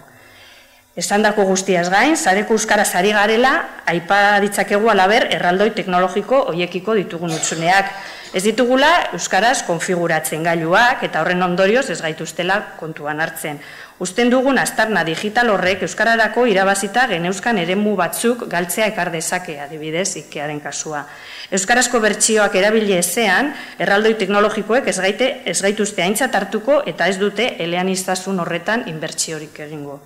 Estandako 0.99 1.45
guztiaz 1.51 1.91
gain, 1.93 2.17
zareko 2.17 2.57
euskara 2.57 2.87
zari 2.89 3.13
garela, 3.13 3.53
aipa 3.87 4.39
ditzakegu 4.43 4.89
alaber 4.91 5.29
erraldoi 5.37 5.69
teknologiko 5.77 6.41
hoiekiko 6.53 6.97
ditugun 6.97 7.37
utzuneak. 7.37 7.93
Ez 8.29 8.43
ditugula 8.45 8.89
euskaraz 9.17 9.63
konfiguratzen 9.65 10.43
gailuak 10.45 11.05
eta 11.07 11.23
horren 11.23 11.41
ondorioz 11.47 11.87
ez 11.89 12.01
gaituztela 12.05 12.59
kontuan 12.77 13.23
hartzen. 13.25 13.61
Usten 14.05 14.29
dugun 14.31 14.61
astarna 14.61 15.01
digital 15.03 15.49
horrek 15.51 15.81
euskararako 15.87 16.45
irabazita 16.47 17.07
geneuzkan 17.11 17.59
eremu 17.59 17.95
batzuk 17.97 18.45
galtzea 18.53 18.91
ekar 18.93 19.11
dezake 19.15 19.57
adibidez 19.65 20.11
ikearen 20.21 20.61
kasua. 20.61 21.07
Euskarazko 21.51 22.03
bertsioak 22.05 22.55
erabili 22.61 22.95
ezean, 22.99 23.55
erraldoi 23.79 24.15
teknologikoek 24.21 24.93
ez 24.93 24.99
gaite 25.01 25.33
ez 25.49 25.59
gaituzte 25.65 26.05
aintzat 26.05 26.37
hartuko 26.37 26.83
eta 26.87 27.09
ez 27.09 27.17
dute 27.19 27.55
eleaniztasun 27.65 28.45
horretan 28.45 28.87
inbertsiorik 28.93 29.65
egingo. 29.67 29.99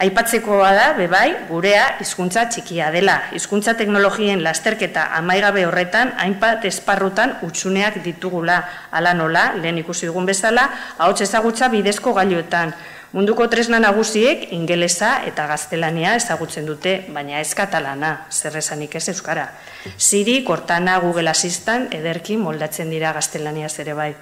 Aipatzekoa 0.00 0.70
da, 0.72 0.84
bebai, 0.96 1.26
gurea 1.50 1.82
hizkuntza 2.00 2.46
txikia 2.48 2.86
dela. 2.94 3.18
Hizkuntza 3.36 3.74
teknologien 3.76 4.40
lasterketa 4.40 5.02
amaigabe 5.18 5.66
horretan, 5.68 6.14
hainbat 6.22 6.64
esparrutan 6.70 7.34
utxuneak 7.44 7.98
ditugula. 8.06 8.62
Ala 8.96 9.12
nola, 9.18 9.50
lehen 9.60 9.82
ikusi 9.82 10.08
dugun 10.08 10.30
bezala, 10.30 10.64
ahots 10.96 11.20
ezagutza 11.26 11.68
bidezko 11.68 12.14
gailuetan. 12.16 12.72
Munduko 13.12 13.44
tresna 13.52 13.82
nagusiek 13.82 14.48
ingelesa 14.56 15.12
eta 15.28 15.44
gaztelania 15.50 16.16
ezagutzen 16.16 16.64
dute, 16.64 16.96
baina 17.12 17.44
ez 17.44 17.52
katalana, 17.58 18.14
zerrezanik 18.30 18.96
ez 18.96 19.04
euskara. 19.12 19.50
Siri, 19.98 20.40
Cortana, 20.48 20.96
Google 21.04 21.28
Assistant, 21.28 21.92
ederki 21.92 22.40
moldatzen 22.40 22.88
dira 22.88 23.12
gaztelania 23.12 23.68
zere 23.68 23.98
bai. 23.98 24.12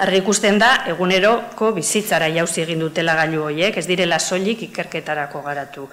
Argi 0.00 0.22
ikusten 0.22 0.56
da, 0.56 0.70
eguneroko 0.88 1.74
bizitzara 1.76 2.30
jauzi 2.32 2.62
egin 2.62 2.80
dutela 2.80 3.12
gailu 3.18 3.42
horiek, 3.50 3.76
ez 3.76 3.84
direla 3.84 4.18
soilik 4.18 4.62
ikerketarako 4.70 5.42
garatu. 5.44 5.88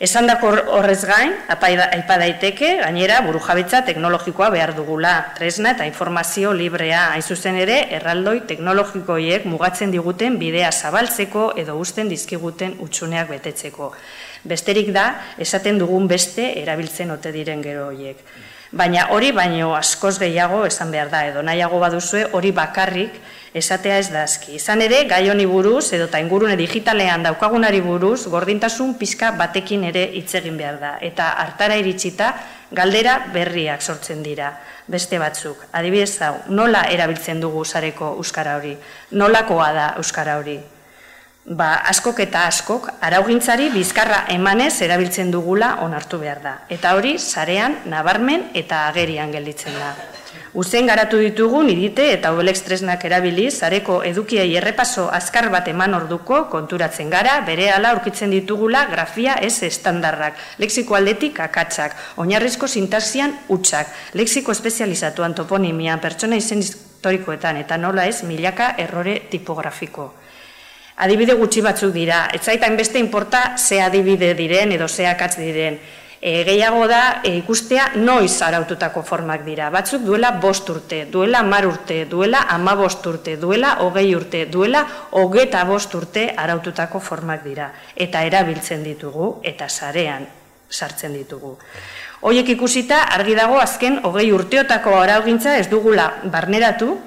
Esan 0.00 0.24
dako 0.24 0.54
horrez 0.72 1.02
gain, 1.04 1.34
aipa 1.52 2.16
daiteke, 2.22 2.70
gainera, 2.80 3.18
buru 3.26 3.42
jabitza 3.44 3.82
teknologikoa 3.84 4.48
behar 4.54 4.72
dugula, 4.72 5.10
tresna 5.36 5.74
eta 5.74 5.84
informazio 5.84 6.54
librea, 6.56 7.10
hain 7.12 7.20
zuzen 7.20 7.58
ere, 7.60 7.82
erraldoi 7.98 8.38
teknologikoiek 8.48 9.44
mugatzen 9.44 9.92
diguten 9.92 10.38
bidea 10.40 10.70
zabaltzeko 10.72 11.50
edo 11.60 11.74
usten 11.76 12.08
dizkiguten 12.08 12.78
utxuneak 12.80 13.28
betetzeko. 13.34 13.90
Besterik 14.48 14.88
da, 14.96 15.04
esaten 15.36 15.76
dugun 15.82 16.08
beste 16.08 16.48
erabiltzen 16.62 17.12
ote 17.12 17.34
diren 17.36 17.60
gero 17.60 17.90
horiek. 17.90 18.24
Baina 18.70 19.08
hori 19.10 19.32
baino 19.34 19.72
askoz 19.74 20.20
gehiago 20.22 20.62
esan 20.66 20.92
behar 20.94 21.08
da, 21.10 21.24
edo 21.26 21.42
nahiago 21.42 21.80
baduzue 21.82 22.28
hori 22.38 22.52
bakarrik 22.54 23.16
esatea 23.54 23.96
ez 23.98 24.10
da 24.14 24.22
aski. 24.22 24.54
Izan 24.60 24.82
ere, 24.84 25.02
gai 25.10 25.24
honi 25.30 25.46
buruz, 25.50 25.92
edo 25.96 26.06
ta 26.06 26.20
ingurune 26.22 26.54
digitalean 26.56 27.26
daukagunari 27.26 27.80
buruz, 27.82 28.28
gordintasun 28.30 28.94
pizka 28.94 29.32
batekin 29.34 29.88
ere 29.90 30.06
hitz 30.14 30.34
egin 30.38 30.56
behar 30.60 30.78
da. 30.78 30.92
Eta 31.02 31.32
hartara 31.42 31.76
iritsita, 31.82 32.32
galdera 32.70 33.18
berriak 33.34 33.82
sortzen 33.82 34.22
dira, 34.22 34.52
beste 34.86 35.18
batzuk. 35.18 35.66
Adibidez 35.72 36.20
hau, 36.22 36.36
nola 36.48 36.86
erabiltzen 36.94 37.42
dugu 37.42 37.64
sareko 37.64 38.14
euskara 38.22 38.54
hori? 38.60 38.76
Nolakoa 39.10 39.72
da 39.74 39.94
euskara 39.98 40.38
hori? 40.38 40.60
Ba, 41.44 41.74
askok 41.88 42.20
eta 42.26 42.44
askok 42.48 42.88
araugintzari 43.00 43.70
bizkarra 43.72 44.24
emanez 44.34 44.80
erabiltzen 44.82 45.30
dugula 45.30 45.76
onartu 45.84 46.20
behar 46.20 46.42
da. 46.42 46.54
Eta 46.68 46.94
hori, 46.96 47.18
sarean, 47.18 47.80
nabarmen 47.86 48.50
eta 48.54 48.86
agerian 48.88 49.32
gelditzen 49.32 49.76
da. 49.78 49.94
Uzen 50.60 50.88
garatu 50.90 51.18
ditugu 51.22 51.60
nidite 51.62 52.08
eta 52.12 52.32
obelex 52.34 52.64
tresnak 52.66 53.04
erabiliz, 53.06 53.52
zareko 53.62 54.00
edukiei 54.02 54.48
errepaso 54.58 55.06
azkar 55.14 55.46
bat 55.50 55.68
eman 55.70 55.94
orduko 55.94 56.40
konturatzen 56.50 57.10
gara, 57.10 57.36
bere 57.46 57.68
ala 57.70 57.92
aurkitzen 57.94 58.34
ditugula 58.34 58.84
grafia 58.90 59.36
ez 59.38 59.62
estandarrak, 59.62 60.34
lexiko 60.58 60.98
aldetik 60.98 61.38
akatzak, 61.40 61.94
oinarrizko 62.16 62.66
sintaxian 62.66 63.36
utxak, 63.48 63.94
lexiko 64.14 64.50
espezializatuan 64.50 65.38
toponimian, 65.38 66.02
pertsona 66.02 66.38
izen 66.42 66.66
historikoetan, 66.66 67.62
eta 67.62 67.78
nola 67.78 68.10
ez 68.10 68.24
milaka 68.26 68.74
errore 68.78 69.20
tipografiko 69.30 70.10
adibide 71.00 71.34
gutxi 71.38 71.62
batzuk 71.64 71.94
dira. 71.94 72.26
Ez 72.34 72.42
zaitan 72.44 72.76
beste 72.76 73.00
inporta 73.00 73.56
ze 73.56 73.80
adibide 73.82 74.34
diren 74.34 74.72
edo 74.72 74.88
ze 74.88 75.06
akatz 75.08 75.36
diren. 75.40 75.78
E, 76.20 76.44
gehiago 76.44 76.84
da 76.86 77.22
e, 77.24 77.32
ikustea 77.38 77.86
noiz 77.96 78.42
araututako 78.44 79.02
formak 79.02 79.40
dira. 79.46 79.70
Batzuk 79.72 80.02
duela 80.04 80.34
bost 80.42 80.68
urte, 80.68 81.06
duela 81.08 81.40
mar 81.42 81.64
urte, 81.66 82.04
duela 82.04 82.44
ama 82.48 82.74
bost 82.76 83.06
urte, 83.06 83.38
duela 83.40 83.78
hogei 83.80 84.10
urte, 84.14 84.44
duela 84.46 84.84
hogeta 85.16 85.64
bost 85.64 85.94
urte 85.96 86.26
araututako 86.36 87.00
formak 87.00 87.42
dira. 87.44 87.72
Eta 87.96 88.20
erabiltzen 88.28 88.84
ditugu 88.84 89.38
eta 89.42 89.68
sarean 89.68 90.28
sartzen 90.70 91.16
ditugu. 91.16 91.56
Hoiek 92.20 92.52
ikusita 92.52 93.06
argi 93.16 93.34
dago 93.34 93.56
azken 93.58 94.02
hogei 94.04 94.28
urteotako 94.32 94.98
araugintza 95.00 95.56
ez 95.56 95.70
dugula 95.72 96.10
barneratu, 96.24 96.98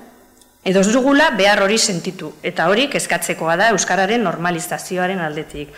edo 0.64 0.80
ez 0.80 0.92
dugula 0.92 1.32
behar 1.36 1.62
hori 1.64 1.78
sentitu, 1.78 2.34
eta 2.44 2.70
hori 2.72 2.88
kezkatzekoa 2.90 3.58
da 3.60 3.70
Euskararen 3.76 4.24
normalizazioaren 4.24 5.20
aldetik. 5.20 5.74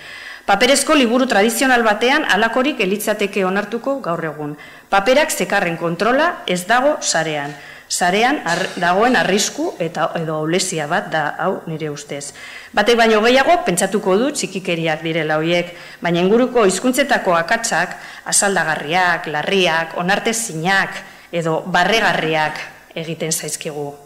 Paperezko 0.45 0.93
liburu 0.93 1.25
tradizional 1.25 1.81
batean 1.81 2.27
alakorik 2.29 2.81
elitzateke 2.85 3.41
onartuko 3.45 3.95
gaur 4.05 4.21
egun. 4.29 4.51
Paperak 4.89 5.33
zekarren 5.33 5.77
kontrola 5.77 6.43
ez 6.45 6.67
dago 6.69 6.99
sarean. 7.01 7.55
Sarean 7.89 8.39
dagoen 8.77 9.15
arrisku 9.17 9.71
eta 9.81 10.11
edo 10.21 10.37
aulesia 10.43 10.85
bat 10.89 11.09
da 11.09 11.25
hau 11.41 11.63
nire 11.65 11.89
ustez. 11.89 12.33
Batek 12.73 12.97
baino 12.97 13.21
gehiago 13.25 13.57
pentsatuko 13.65 14.17
du 14.21 14.31
txikikeriak 14.37 15.01
direla 15.05 15.41
hoiek, 15.41 15.73
baina 16.01 16.21
inguruko 16.21 16.65
hizkuntzetako 16.69 17.33
akatsak 17.41 17.97
asaldagarriak, 18.29 19.29
larriak, 19.33 19.97
onartezinak 19.97 21.05
edo 21.33 21.63
barregarriak 21.65 22.61
egiten 22.93 23.33
zaizkigu. 23.33 24.04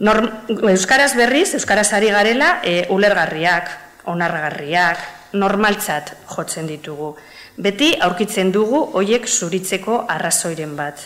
Euskaraz 0.00 1.12
berriz, 1.14 1.52
Euskaraz 1.54 1.92
ari 1.92 2.08
garela, 2.08 2.60
e, 2.64 2.86
ulergarriak, 2.88 3.68
onargarriak, 4.08 4.98
normaltzat 5.36 6.14
jotzen 6.24 6.66
ditugu. 6.66 7.14
Beti 7.60 7.92
aurkitzen 8.00 8.48
dugu 8.52 8.80
hoiek 8.96 9.28
zuritzeko 9.28 10.06
arrazoiren 10.08 10.72
bat. 10.76 11.02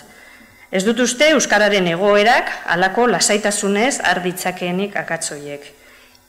Ez 0.71 0.85
dut 0.87 1.01
uste 1.03 1.33
Euskararen 1.35 1.89
egoerak 1.91 2.53
alako 2.71 3.09
lasaitasunez 3.11 3.99
arditzakeenik 4.03 4.95
akatzoiek. 4.97 5.67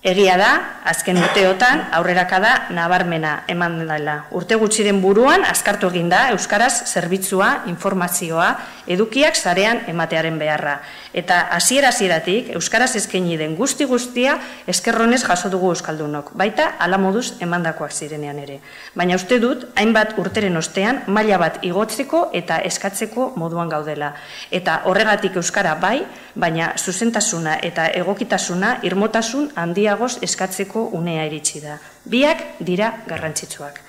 Egia 0.06 0.36
da, 0.38 0.50
azken 0.86 1.18
urteotan 1.18 1.80
aurrerakada 1.98 2.68
nabarmena 2.74 3.40
eman 3.50 3.80
dela. 3.90 4.20
Urte 4.38 4.58
gutxiren 4.62 5.00
buruan 5.02 5.46
azkartu 5.50 5.90
egin 5.94 6.10
da 6.10 6.28
euskaraz 6.34 6.86
zerbitzua, 6.92 7.64
informazioa, 7.72 8.52
edukiak 8.88 9.36
zarean 9.36 9.82
ematearen 9.88 10.38
beharra. 10.39 10.80
Eta 11.13 11.39
hasiera 11.56 11.89
hasieratik 11.89 12.51
euskaraz 12.56 12.96
eskaini 13.00 13.38
den 13.38 13.55
guzti 13.55 13.86
guztia 13.86 14.38
eskerronez 14.68 15.24
jaso 15.24 15.50
dugu 15.50 15.72
euskaldunok, 15.74 16.31
baita 16.33 16.72
hala 16.79 16.98
moduz 16.98 17.33
emandakoak 17.42 17.92
zirenean 17.92 18.40
ere. 18.40 18.60
Baina 18.96 19.16
uste 19.16 19.40
dut 19.40 19.66
hainbat 19.75 20.18
urteren 20.22 20.57
ostean 20.57 21.01
maila 21.07 21.40
bat 21.42 21.64
igotzeko 21.64 22.29
eta 22.33 22.60
eskatzeko 22.70 23.31
moduan 23.36 23.70
gaudela. 23.70 24.14
Eta 24.51 24.81
horregatik 24.86 25.36
euskara 25.42 25.75
bai, 25.75 26.05
baina 26.36 26.74
zuzentasuna 26.77 27.60
eta 27.64 27.88
egokitasuna 28.03 28.79
irmotasun 28.83 29.51
handiagoz 29.55 30.18
eskatzeko 30.22 30.90
unea 31.00 31.25
iritsi 31.25 31.62
da. 31.64 31.79
Biak 32.05 32.44
dira 32.60 32.94
garrantzitsuak. 33.07 33.81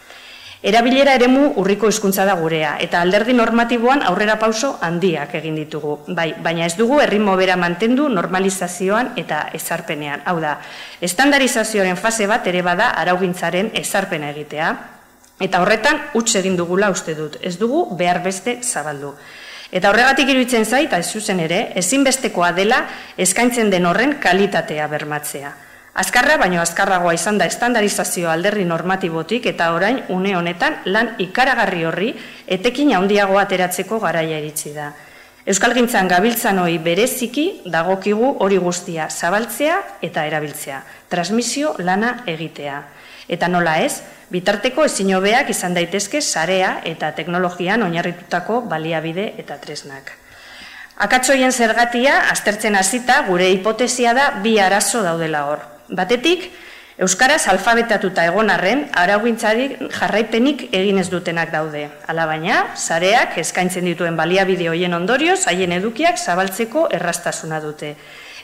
Erabilera 0.65 1.13
eremu 1.19 1.51
urriko 1.61 1.91
hizkuntza 1.93 2.25
da 2.25 2.35
gurea 2.41 2.77
eta 2.81 3.03
alderdi 3.05 3.35
normatiboan 3.37 4.01
aurrera 4.09 4.39
pauso 4.41 4.79
handiak 4.81 5.35
egin 5.37 5.59
ditugu. 5.61 5.99
Bai, 6.09 6.31
baina 6.43 6.65
ez 6.65 6.77
dugu 6.79 7.01
erritmo 7.05 7.37
bera 7.37 7.59
mantendu 7.61 8.09
normalizazioan 8.09 9.13
eta 9.21 9.51
ezarpenean. 9.55 10.23
Hau 10.25 10.39
da, 10.41 10.57
estandarizazioaren 11.01 12.01
fase 12.01 12.27
bat 12.27 12.47
ere 12.47 12.63
bada 12.65 12.89
araugintzaren 13.03 13.71
ezarpena 13.75 14.33
egitea. 14.33 14.71
Eta 15.45 15.61
horretan 15.61 16.01
huts 16.17 16.33
egin 16.41 16.57
dugula 16.57 16.89
uste 16.91 17.15
dut. 17.15 17.37
Ez 17.43 17.59
dugu 17.61 17.85
behar 17.97 18.23
beste 18.25 18.57
zabaldu. 18.63 19.13
Eta 19.71 19.91
horregatik 19.91 20.31
iruditzen 20.33 20.65
zait, 20.65 20.93
ez 20.93 21.11
zuzen 21.13 21.41
ere, 21.43 21.73
ezinbestekoa 21.77 22.53
dela 22.57 22.81
eskaintzen 23.19 23.69
den 23.71 23.85
horren 23.85 24.17
kalitatea 24.23 24.87
bermatzea. 24.89 25.53
Azkarra, 25.97 26.35
baino 26.37 26.61
azkarragoa 26.61 27.15
izan 27.17 27.39
da 27.41 27.47
estandarizazio 27.49 28.29
alderri 28.29 28.67
normatibotik 28.69 29.47
eta 29.49 29.71
orain 29.73 30.03
une 30.13 30.35
honetan 30.37 30.75
lan 30.93 31.15
ikaragarri 31.25 31.85
horri 31.89 32.09
etekin 32.57 32.91
handiago 32.93 33.39
ateratzeko 33.41 33.97
garaia 34.03 34.37
iritsi 34.43 34.75
da. 34.75 34.91
Euskal 35.49 35.73
Gintzan 35.73 36.11
gabiltzan 36.11 36.59
hori 36.59 36.77
bereziki 36.85 37.45
dagokigu 37.73 38.35
hori 38.45 38.59
guztia 38.61 39.07
zabaltzea 39.09 39.79
eta 40.03 40.25
erabiltzea, 40.29 40.83
transmisio 41.09 41.71
lana 41.79 42.11
egitea. 42.27 42.81
Eta 43.29 43.49
nola 43.49 43.79
ez, 43.81 44.03
bitarteko 44.29 44.85
ezin 44.85 45.15
hobeak 45.17 45.49
izan 45.55 45.73
daitezke 45.79 46.21
sarea 46.21 46.75
eta 46.85 47.13
teknologian 47.17 47.87
oinarritutako 47.87 48.59
baliabide 48.69 49.31
eta 49.39 49.57
tresnak. 49.65 50.13
Akatzoien 51.09 51.53
zergatia, 51.53 52.19
aztertzen 52.35 52.77
hasita 52.77 53.23
gure 53.31 53.49
hipotesia 53.55 54.13
da 54.13 54.29
bi 54.45 54.59
arazo 54.61 55.03
daudela 55.07 55.47
hor. 55.47 55.76
Batetik, 55.89 56.51
Euskaraz 56.97 57.43
alfabetatuta 57.53 58.23
egon 58.25 58.49
arren, 58.49 58.87
araugintzari 58.97 59.67
jarraipenik 59.93 60.63
egin 60.73 60.97
ez 60.97 61.11
dutenak 61.13 61.51
daude. 61.53 61.83
Hala 62.09 62.25
baina, 62.27 62.63
sareak 62.75 63.37
eskaintzen 63.43 63.85
dituen 63.85 64.17
baliabide 64.17 64.71
hoien 64.73 64.97
ondorioz, 64.97 65.43
haien 65.51 65.75
edukiak 65.77 66.17
zabaltzeko 66.17 66.87
errastasuna 66.97 67.61
dute. 67.61 67.93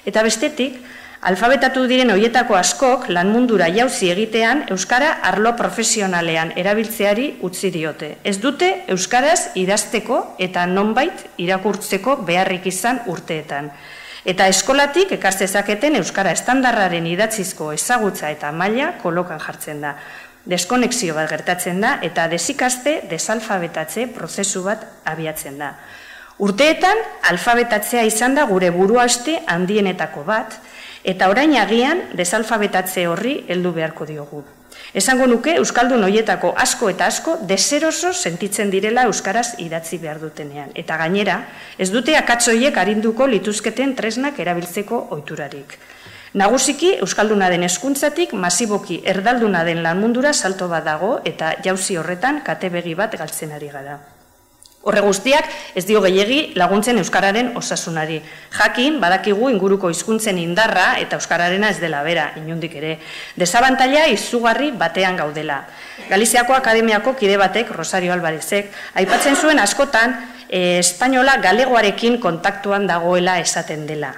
Eta 0.05 0.23
bestetik, 0.27 0.77
Alfabetatu 1.23 1.85
diren 1.87 2.11
hoietako 2.11 2.57
askok 2.59 3.05
lan 3.15 3.29
mundura 3.31 3.69
jauzi 3.71 4.09
egitean 4.11 4.65
euskara 4.75 5.13
arlo 5.29 5.53
profesionalean 5.55 6.51
erabiltzeari 6.59 7.29
utzi 7.47 7.71
diote. 7.71 8.09
Ez 8.27 8.41
dute 8.43 8.73
euskaraz 8.91 9.53
idazteko 9.55 10.19
eta 10.43 10.65
nonbait 10.67 11.23
irakurtzeko 11.45 12.17
beharrik 12.27 12.67
izan 12.67 12.99
urteetan. 13.07 13.71
Eta 14.25 14.47
eskolatik 14.47 15.17
ekastezaketen 15.17 15.99
euskara 15.99 16.31
estandarraren 16.37 17.07
idatzizko 17.11 17.73
ezagutza 17.75 18.31
eta 18.31 18.53
maila 18.55 18.93
kolokan 19.03 19.43
jartzen 19.43 19.83
da. 19.83 19.97
Deskonexio 20.47 21.15
bat 21.15 21.31
gertatzen 21.31 21.81
da 21.83 21.97
eta 22.07 22.29
desikaste 22.31 23.01
desalfabetatze 23.11 24.07
prozesu 24.15 24.63
bat 24.67 24.87
abiatzen 25.11 25.59
da. 25.59 25.75
Urteetan 26.43 27.03
alfabetatzea 27.31 28.07
izan 28.07 28.35
da 28.39 28.47
gure 28.51 28.71
buruaste 28.75 29.41
handienetako 29.47 30.25
bat, 30.27 30.55
eta 31.05 31.29
orain 31.31 31.55
agian 31.59 32.09
desalfabetatze 32.19 33.07
horri 33.11 33.41
heldu 33.49 33.75
beharko 33.75 34.07
diogu. 34.07 34.43
Esango 34.93 35.25
nuke 35.25 35.55
Euskaldun 35.57 36.05
hoietako 36.05 36.51
asko 36.61 36.91
eta 36.93 37.07
asko 37.09 37.39
deseroso 37.49 38.11
sentitzen 38.13 38.69
direla 38.75 39.07
Euskaraz 39.09 39.55
idatzi 39.65 39.97
behar 40.03 40.21
dutenean. 40.21 40.69
Eta 40.77 40.99
gainera, 41.01 41.39
ez 41.79 41.89
dute 41.95 42.17
akatzoiek 42.19 42.77
arinduko 42.77 43.27
lituzketen 43.27 43.97
tresnak 43.97 44.41
erabiltzeko 44.45 45.01
oiturarik. 45.17 45.79
Nagusiki, 46.37 46.95
Euskalduna 47.01 47.49
den 47.53 47.65
eskuntzatik, 47.65 48.37
masiboki 48.37 49.01
erdalduna 49.17 49.65
den 49.65 49.83
lanmundura 49.83 50.33
salto 50.33 50.69
bat 50.69 50.85
dago 50.85 51.19
eta 51.25 51.55
jauzi 51.65 51.97
horretan 51.97 52.45
katebegi 52.45 52.95
bat 52.95 53.17
galtzen 53.17 53.53
ari 53.53 53.73
gara. 53.73 54.01
Horre 54.83 55.03
guztiak 55.05 55.47
ez 55.79 55.85
dio 55.87 56.01
gehiegi 56.03 56.57
laguntzen 56.59 56.99
euskararen 56.99 57.53
osasunari. 57.59 58.17
Jakin 58.57 58.99
badakigu 59.03 59.51
inguruko 59.53 59.91
hizkuntzen 59.93 60.41
indarra 60.43 60.97
eta 60.99 61.21
euskararena 61.21 61.71
ez 61.71 61.79
dela 61.79 62.03
bera, 62.03 62.33
inundik 62.41 62.75
ere. 62.81 62.97
Desabantaila 63.39 64.09
izugarri 64.11 64.73
batean 64.75 65.21
gaudela. 65.21 65.61
Galiziako 66.11 66.59
Akademiako 66.59 67.15
kide 67.21 67.39
batek 67.39 67.71
Rosario 67.77 68.13
Alvarezek 68.17 68.75
aipatzen 68.99 69.39
zuen 69.39 69.63
askotan 69.63 70.19
e, 70.49 70.81
espainola 70.81 71.39
galegoarekin 71.47 72.19
kontaktuan 72.21 72.91
dagoela 72.91 73.39
esaten 73.45 73.87
dela 73.87 74.13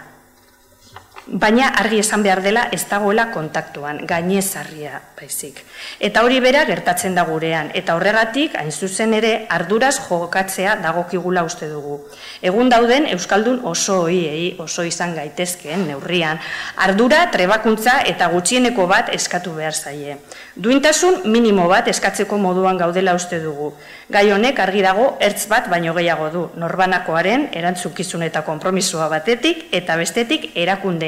baina 1.27 1.69
argi 1.69 1.99
esan 2.03 2.23
behar 2.23 2.43
dela 2.45 2.69
ez 2.73 2.83
dagoela 2.89 3.31
kontaktuan, 3.33 4.03
gainezarria 4.07 5.01
baizik. 5.17 5.63
Eta 6.01 6.23
hori 6.25 6.41
bera 6.45 6.65
gertatzen 6.69 7.15
da 7.17 7.25
gurean, 7.25 7.71
eta 7.75 7.95
horregatik, 7.97 8.57
hain 8.61 8.73
zuzen 8.73 9.15
ere, 9.17 9.47
arduraz 9.49 9.97
jokatzea 10.05 10.77
dagokigula 10.83 11.45
uste 11.45 11.69
dugu. 11.71 12.01
Egun 12.43 12.69
dauden, 12.69 13.09
Euskaldun 13.15 13.63
oso 13.65 14.03
hoiei, 14.05 14.55
oso 14.61 14.85
izan 14.85 15.15
gaitezkeen, 15.17 15.87
neurrian, 15.89 16.41
ardura, 16.77 17.25
trebakuntza 17.33 18.01
eta 18.11 18.29
gutxieneko 18.29 18.87
bat 18.91 19.09
eskatu 19.15 19.55
behar 19.57 19.73
zaie. 19.73 20.19
Duintasun 20.57 21.23
minimo 21.25 21.67
bat 21.69 21.89
eskatzeko 21.89 22.37
moduan 22.39 22.77
gaudela 22.79 23.15
uste 23.17 23.41
dugu. 23.43 23.73
Gai 24.13 24.29
honek 24.31 24.61
argi 24.61 24.85
dago 24.85 25.15
ertz 25.25 25.49
bat 25.49 25.71
baino 25.73 25.95
gehiago 25.97 26.29
du, 26.31 26.45
norbanakoaren 26.61 27.49
erantzukizun 27.57 28.23
eta 28.29 28.45
konpromisoa 28.45 29.09
batetik 29.09 29.67
eta 29.73 29.97
bestetik 29.97 30.51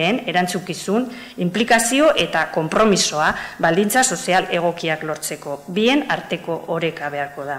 erakunde 0.07 0.37
erantzukizun, 0.37 1.07
implikazio 1.43 2.11
eta 2.17 2.47
konpromisoa 2.55 3.29
baldintza 3.63 4.03
sozial 4.05 4.49
egokiak 4.53 5.03
lortzeko, 5.07 5.63
bien 5.69 6.05
arteko 6.09 6.65
oreka 6.75 7.09
beharko 7.11 7.45
da. 7.45 7.59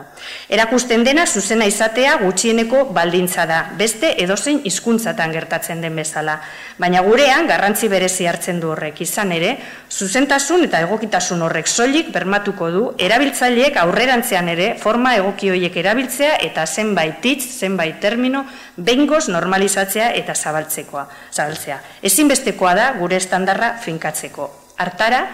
Erakusten 0.50 1.04
dena 1.04 1.26
zuzena 1.26 1.66
izatea 1.66 2.18
gutxieneko 2.22 2.86
baldintza 2.94 3.46
da, 3.50 3.60
beste 3.78 4.14
edozein 4.22 4.62
hizkuntzatan 4.64 5.34
gertatzen 5.34 5.82
den 5.82 5.96
bezala, 5.96 6.40
baina 6.78 7.02
gurean 7.02 7.48
garrantzi 7.48 7.88
berezi 7.88 8.28
hartzen 8.28 8.60
du 8.60 8.72
horrek 8.72 9.02
izan 9.02 9.32
ere, 9.32 9.58
zuzentasun 9.90 10.68
eta 10.68 10.82
egokitasun 10.86 11.42
horrek 11.42 11.68
soilik 11.68 12.12
bermatuko 12.14 12.70
du 12.72 12.84
erabiltzaileek 12.98 13.78
aurrerantzean 13.82 14.50
ere 14.54 14.74
forma 14.80 15.16
egoki 15.18 15.52
horiek 15.52 15.76
erabiltzea 15.78 16.38
eta 16.46 16.66
zenbait 16.68 17.26
hitz, 17.26 17.60
zenbait 17.60 18.00
termino 18.02 18.46
bengoz 18.78 19.28
normalizatzea 19.32 20.12
eta 20.20 20.36
zabaltzekoa, 20.36 21.08
zabaltzea. 21.34 21.80
Ezin 22.06 22.28
ezinbestekoa 22.38 22.74
da 22.76 22.94
gure 23.00 23.18
estandarra 23.18 23.74
finkatzeko. 23.82 24.50
Artara, 24.78 25.26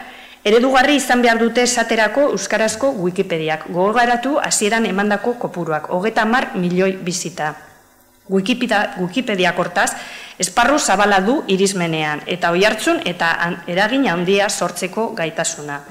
eredugarri 0.43 0.95
izan 0.95 1.21
behar 1.21 1.39
dute 1.39 1.63
esaterako 1.63 2.29
euskarazko 2.31 2.93
Wikipediak. 3.03 3.67
Gogogaratu 3.69 4.39
hasieran 4.39 4.85
emandako 4.85 5.35
kopuruak, 5.39 5.89
hogeta 5.89 6.25
mar 6.25 6.55
milioi 6.55 6.97
bizita. 7.03 7.55
Wikipedia, 8.29 8.95
Wikipedia 8.99 9.51
kortaz, 9.53 9.91
esparru 10.39 10.79
zabala 10.79 11.19
du 11.19 11.43
irismenean, 11.47 12.21
eta 12.25 12.51
oi 12.51 12.63
hartzun 12.63 13.01
eta 13.05 13.33
eragin 13.67 14.07
handia 14.07 14.49
sortzeko 14.49 15.09
gaitasuna. 15.13 15.81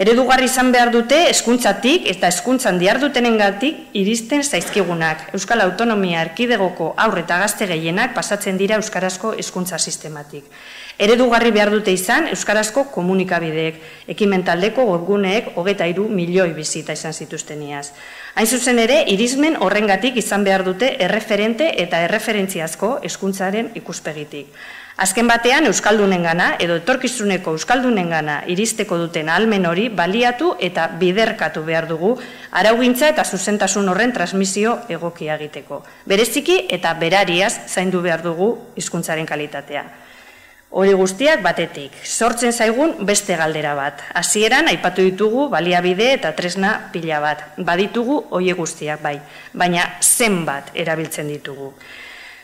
Eredugarri 0.00 0.46
izan 0.48 0.70
behar 0.72 0.88
dute 0.94 1.16
eskuntzatik 1.28 2.06
eta 2.08 2.30
eskuntzan 2.32 2.78
diar 2.80 2.96
dutenengatik 3.02 3.90
iristen 4.00 4.40
zaizkigunak. 4.40 5.26
Euskal 5.36 5.60
Autonomia 5.60 6.22
Erkidegoko 6.24 6.94
aurre 7.04 7.20
eta 7.26 7.36
gazte 7.42 7.68
gehienak 7.68 8.14
pasatzen 8.16 8.56
dira 8.56 8.78
Euskarazko 8.80 9.34
eskuntza 9.44 9.76
sistematik. 9.76 10.48
Eredugarri 10.96 11.52
behar 11.52 11.74
dute 11.76 11.92
izan 11.92 12.30
Euskarazko 12.32 12.86
komunikabideek, 12.96 13.84
ekimentaldeko 14.16 14.88
webguneek 14.88 15.52
hogeta 15.60 15.92
iru 15.92 16.08
milioi 16.08 16.54
bizita 16.56 16.96
izan 16.96 17.12
zituzteniaz. 17.12 17.90
Hain 18.40 18.48
zuzen 18.48 18.80
ere, 18.80 19.02
irismen 19.12 19.60
horrengatik 19.60 20.16
izan 20.16 20.48
behar 20.48 20.64
dute 20.64 20.94
erreferente 20.96 21.74
eta 21.84 22.00
erreferentziazko 22.08 23.00
eskuntzaren 23.04 23.74
ikuspegitik. 23.76 24.48
Azken 25.00 25.30
batean 25.30 25.64
Euskaldunen 25.64 26.26
gana, 26.26 26.50
edo 26.60 26.74
etorkizuneko 26.76 27.54
Euskaldunen 27.56 28.10
gana 28.12 28.34
iristeko 28.52 28.98
duten 29.00 29.30
almen 29.32 29.64
hori 29.64 29.86
baliatu 29.88 30.50
eta 30.60 30.90
biderkatu 31.00 31.62
behar 31.64 31.86
dugu 31.88 32.10
araugintza 32.60 33.08
eta 33.08 33.24
zuzentasun 33.24 33.88
horren 33.88 34.12
transmisio 34.12 34.74
egokia 34.92 35.38
egiteko. 35.40 35.78
Bereziki 36.04 36.58
eta 36.76 36.92
berariaz 37.00 37.54
zaindu 37.72 38.02
behar 38.04 38.20
dugu 38.26 38.50
hizkuntzaren 38.76 39.24
kalitatea. 39.30 39.86
Hori 40.70 40.92
guztiak 41.00 41.40
batetik, 41.48 41.96
sortzen 42.04 42.52
zaigun 42.52 42.92
beste 43.08 43.40
galdera 43.40 43.72
bat. 43.74 44.04
Hasieran 44.20 44.68
aipatu 44.68 45.08
ditugu 45.08 45.48
baliabide 45.48 46.12
eta 46.18 46.34
tresna 46.36 46.74
pila 46.92 47.24
bat. 47.24 47.48
Baditugu 47.56 48.20
hori 48.36 48.52
guztiak 48.52 49.00
bai, 49.00 49.16
baina 49.56 49.88
zenbat 50.04 50.70
erabiltzen 50.76 51.32
ditugu. 51.32 51.72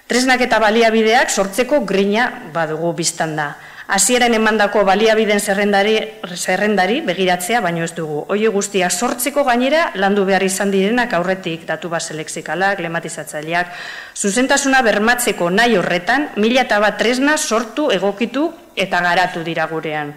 Tresnak 0.07 0.45
eta 0.45 0.61
baliabideak 0.63 1.33
sortzeko 1.35 1.81
grina 1.83 2.29
badugu 2.55 2.93
biztan 2.95 3.35
da. 3.35 3.47
Hasieran 3.87 4.35
emandako 4.35 4.85
baliabideen 4.87 5.41
zerrendari, 5.43 5.97
zerrendari 6.35 7.01
begiratzea 7.07 7.61
baino 7.63 7.83
ez 7.87 7.93
dugu. 7.95 8.21
Oie 8.35 8.51
guztia 8.55 8.91
sortzeko 8.91 9.43
gainera 9.47 9.93
landu 9.99 10.25
behar 10.27 10.43
izan 10.47 10.71
direnak 10.71 11.15
aurretik 11.15 11.67
datu 11.67 11.91
base 11.91 12.15
lexikalak, 12.15 12.83
lematizatzaileak, 12.83 13.73
zuzentasuna 14.15 14.83
bermatzeko 14.87 15.51
nahi 15.51 15.79
horretan, 15.79 16.29
mila 16.37 16.63
eta 16.67 16.79
bat 16.83 16.99
tresna 16.99 17.37
sortu 17.37 17.91
egokitu 17.95 18.49
eta 18.75 19.03
garatu 19.03 19.43
dira 19.47 19.67
gurean. 19.71 20.15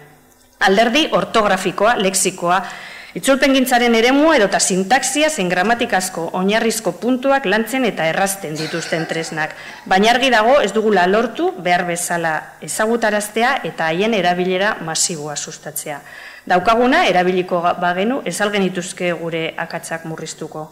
Alderdi 0.66 1.06
ortografikoa, 1.18 1.96
lexikoa, 1.98 2.62
Itzulpen 3.10 3.56
gintzaren 3.56 3.96
eremu 3.98 4.28
edota 4.36 4.60
sintaxia 4.62 5.26
zen 5.34 5.48
gramatikazko 5.50 6.28
oinarrizko 6.38 6.92
puntuak 7.02 7.48
lantzen 7.50 7.82
eta 7.88 8.04
errazten 8.06 8.54
dituzten 8.54 9.08
tresnak. 9.10 9.56
Baina 9.90 10.12
argi 10.12 10.28
dago 10.30 10.60
ez 10.62 10.70
dugula 10.76 11.08
lortu 11.10 11.48
behar 11.58 11.82
bezala 11.88 12.36
ezagutaraztea 12.62 13.56
eta 13.66 13.88
haien 13.90 14.14
erabilera 14.14 14.76
masiboa 14.86 15.34
sustatzea. 15.34 15.98
Daukaguna 16.46 17.02
erabiliko 17.10 17.58
bagenu 17.82 18.20
ezalgen 18.30 18.68
ituzke 18.68 19.10
gure 19.18 19.42
akatzak 19.58 20.06
murriztuko. 20.06 20.68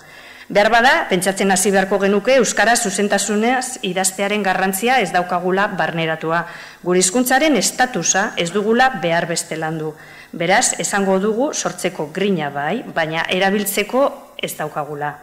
Behar 0.49 0.71
bada, 0.73 0.93
pentsatzen 1.11 1.51
hasi 1.51 1.73
beharko 1.75 1.99
genuke 2.01 2.39
Euskara 2.39 2.77
zuzentasunez 2.77 3.83
idaztearen 3.85 4.47
garrantzia 4.47 5.01
ez 5.03 5.11
daukagula 5.13 5.67
barneratua. 5.77 6.45
Gure 6.87 7.03
hizkuntzaren 7.03 7.59
estatusa 7.59 8.31
ez 8.37 8.49
dugula 8.55 8.89
behar 9.03 9.27
beste 9.27 9.59
landu. 9.59 9.93
Beraz, 10.33 10.75
esango 10.79 11.17
dugu 11.19 11.53
sortzeko 11.55 12.11
grina 12.13 12.51
bai, 12.53 12.83
baina 12.95 13.25
erabiltzeko 13.33 14.03
ez 14.37 14.53
daukagula. 14.59 15.15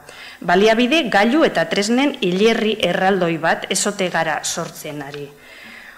Baliabide 0.41 1.03
gailu 1.13 1.43
eta 1.45 1.67
tresnen 1.69 2.15
hilerri 2.25 2.75
erraldoi 2.81 3.37
bat 3.37 3.67
ezote 3.69 4.09
gara 4.09 4.39
sortzen 4.43 5.03
ari. 5.05 5.27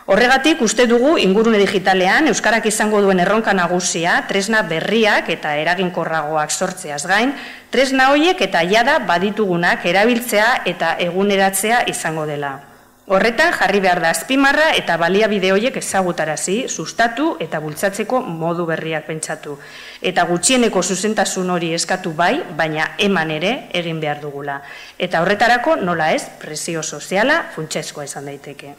Horregatik 0.07 0.61
uste 0.63 0.85
dugu 0.87 1.17
ingurune 1.19 1.57
digitalean 1.59 2.27
euskarak 2.31 2.67
izango 2.69 3.01
duen 3.03 3.19
erronka 3.19 3.51
nagusia, 3.55 4.21
tresna 4.27 4.61
berriak 4.63 5.27
eta 5.33 5.55
eraginkorragoak 5.59 6.51
sortzeaz 6.51 7.01
gain, 7.07 7.33
tresna 7.71 8.11
hoiek 8.13 8.39
eta 8.41 8.63
jada 8.67 8.99
baditugunak 8.99 9.83
erabiltzea 9.85 10.63
eta 10.65 10.95
eguneratzea 11.09 11.83
izango 11.91 12.25
dela. 12.25 12.76
Horretan 13.07 13.53
jarri 13.55 13.79
behar 13.79 14.01
da 14.03 14.09
azpimarra 14.11 14.65
eta 14.75 14.97
baliabide 14.99 15.53
horiek 15.55 15.77
ezagutarazi, 15.79 16.57
sustatu 16.67 17.29
eta 17.39 17.61
bultzatzeko 17.63 18.19
modu 18.19 18.65
berriak 18.67 19.05
pentsatu. 19.07 19.53
Eta 20.09 20.25
gutxieneko 20.27 20.81
zuzentasun 20.83 21.53
hori 21.53 21.69
eskatu 21.77 22.11
bai, 22.17 22.33
baina 22.57 22.89
eman 23.05 23.29
ere 23.31 23.51
egin 23.79 24.01
behar 24.03 24.19
dugula. 24.19 24.57
Eta 24.99 25.21
horretarako 25.23 25.77
nola 25.79 26.09
ez, 26.17 26.25
presio 26.41 26.83
soziala 26.83 27.37
funtsezkoa 27.53 28.03
izan 28.09 28.27
daiteke. 28.27 28.73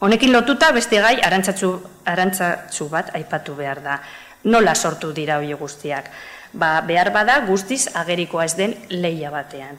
Honekin 0.00 0.32
lotuta 0.32 0.70
beste 0.72 1.02
gai 1.04 1.18
arantzatzu, 1.20 1.74
arantzatzu 2.08 2.86
bat 2.88 3.10
aipatu 3.20 3.58
behar 3.58 3.82
da. 3.84 3.98
Nola 4.48 4.72
sortu 4.74 5.12
dira 5.12 5.36
hori 5.36 5.52
guztiak? 5.60 6.08
Ba, 6.54 6.80
behar 6.88 7.12
bada 7.12 7.36
guztiz 7.44 7.84
agerikoa 8.00 8.48
ez 8.48 8.56
den 8.56 8.74
leia 8.88 9.28
batean. 9.30 9.76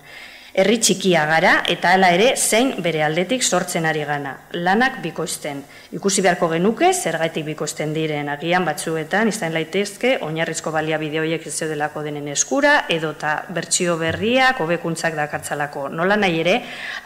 Herri 0.54 0.76
txikia 0.78 1.24
gara 1.26 1.52
eta 1.66 1.96
hala 1.96 2.12
ere 2.14 2.36
zein 2.38 2.76
bere 2.86 3.00
aldetik 3.02 3.42
sortzen 3.42 3.88
ari 3.90 4.04
gana. 4.06 4.36
Lanak 4.54 5.00
bikoizten. 5.02 5.64
Ikusi 5.98 6.22
beharko 6.22 6.46
genuke 6.52 6.92
zergaitik 6.94 7.48
bikoizten 7.48 7.90
diren 7.96 8.30
agian 8.30 8.62
batzuetan 8.68 9.32
izan 9.32 9.56
laitezke 9.58 10.12
oinarrizko 10.22 10.70
balia 10.76 11.00
bideoiek 11.02 11.48
ez 11.50 11.54
delako 11.72 12.04
denen 12.06 12.28
eskura 12.30 12.74
edota 12.88 13.32
bertsio 13.50 13.96
berriak 13.98 14.62
hobekuntzak 14.62 15.16
dakartzalako. 15.18 15.88
Nola 15.90 16.20
nahi 16.22 16.38
ere, 16.44 16.54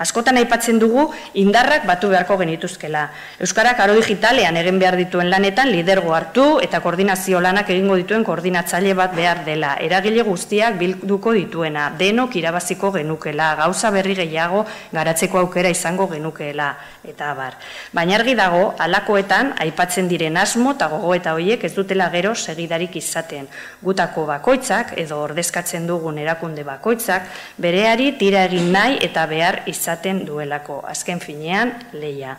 askotan 0.04 0.42
aipatzen 0.44 0.84
dugu 0.84 1.08
indarrak 1.40 1.88
batu 1.88 2.12
beharko 2.12 2.36
genituzkela. 2.44 3.06
Euskarak 3.40 3.80
aro 3.80 3.96
digitalean 3.96 4.60
egin 4.60 4.84
behar 4.84 5.00
dituen 5.00 5.32
lanetan 5.32 5.72
lidergo 5.72 6.12
hartu 6.20 6.50
eta 6.68 6.84
koordinazio 6.84 7.40
lanak 7.40 7.72
egingo 7.72 7.96
dituen 7.96 8.28
koordinatzaile 8.28 8.92
bat 8.94 9.16
behar 9.16 9.46
dela. 9.48 9.78
Eragile 9.80 10.28
guztiak 10.28 10.76
bilduko 10.84 11.32
dituena, 11.40 11.94
denok 11.96 12.36
irabaziko 12.44 12.92
genuke 13.00 13.37
genukeela, 13.38 13.56
gauza 13.56 13.92
berri 13.92 14.16
gehiago 14.16 14.66
garatzeko 14.92 15.40
aukera 15.40 15.70
izango 15.70 16.08
genukeela, 16.10 16.76
eta 17.04 17.34
bar. 17.34 17.58
Baina 17.94 18.18
argi 18.18 18.36
dago, 18.36 18.76
alakoetan, 18.80 19.54
aipatzen 19.60 20.08
diren 20.08 20.38
asmo 20.38 20.74
eta 20.74 20.88
gogo 20.88 21.14
eta 21.14 21.34
hoiek 21.34 21.64
ez 21.64 21.74
dutela 21.76 22.10
gero 22.10 22.34
segidarik 22.36 22.96
izaten. 22.96 23.48
Gutako 23.82 24.26
bakoitzak, 24.26 24.98
edo 24.98 25.22
ordezkatzen 25.22 25.88
dugun 25.88 26.18
erakunde 26.18 26.64
bakoitzak, 26.64 27.28
bereari 27.58 28.18
tira 28.18 28.46
egin 28.46 28.72
nahi 28.72 28.98
eta 29.02 29.26
behar 29.28 29.64
izaten 29.68 30.26
duelako. 30.26 30.84
Azken 30.88 31.20
finean, 31.20 31.74
leia. 31.94 32.38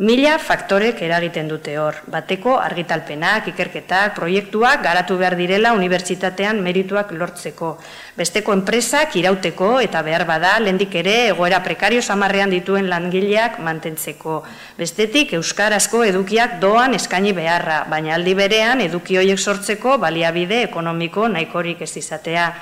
Mila 0.00 0.38
faktorek 0.40 1.02
eragiten 1.04 1.44
dute 1.50 1.74
hor, 1.76 1.98
bateko 2.08 2.54
argitalpenak, 2.56 3.50
ikerketak, 3.50 4.14
proiektuak 4.16 4.80
garatu 4.80 5.18
behar 5.20 5.36
direla 5.36 5.74
unibertsitatean 5.76 6.62
merituak 6.64 7.12
lortzeko. 7.12 7.74
Besteko 8.16 8.54
enpresak 8.56 9.18
irauteko 9.20 9.68
eta 9.84 10.00
behar 10.00 10.24
bada 10.24 10.54
lendik 10.64 10.96
ere 11.02 11.18
egoera 11.34 11.60
prekario 11.60 12.00
samarrean 12.00 12.48
dituen 12.48 12.88
langileak 12.88 13.60
mantentzeko. 13.60 14.40
Bestetik 14.80 15.36
euskarazko 15.36 16.00
edukiak 16.08 16.56
doan 16.64 16.96
eskaini 16.96 17.36
beharra, 17.36 17.82
baina 17.92 18.16
aldi 18.16 18.38
berean 18.40 18.80
eduki 18.80 19.20
horiek 19.20 19.38
sortzeko 19.38 19.98
baliabide 20.00 20.62
ekonomiko 20.70 21.28
nahikorik 21.28 21.84
ez 21.84 21.92
izatea. 22.00 22.54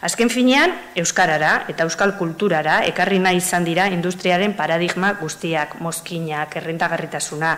Azken 0.00 0.30
finean, 0.32 0.72
Euskarara 0.96 1.66
eta 1.68 1.84
Euskal 1.84 2.14
kulturara 2.16 2.78
ekarri 2.88 3.18
nahi 3.20 3.36
izan 3.36 3.66
dira 3.68 3.84
industriaren 3.92 4.54
paradigma 4.56 5.12
guztiak, 5.20 5.74
mozkinak, 5.84 6.54
errentagarritasuna, 6.56 7.50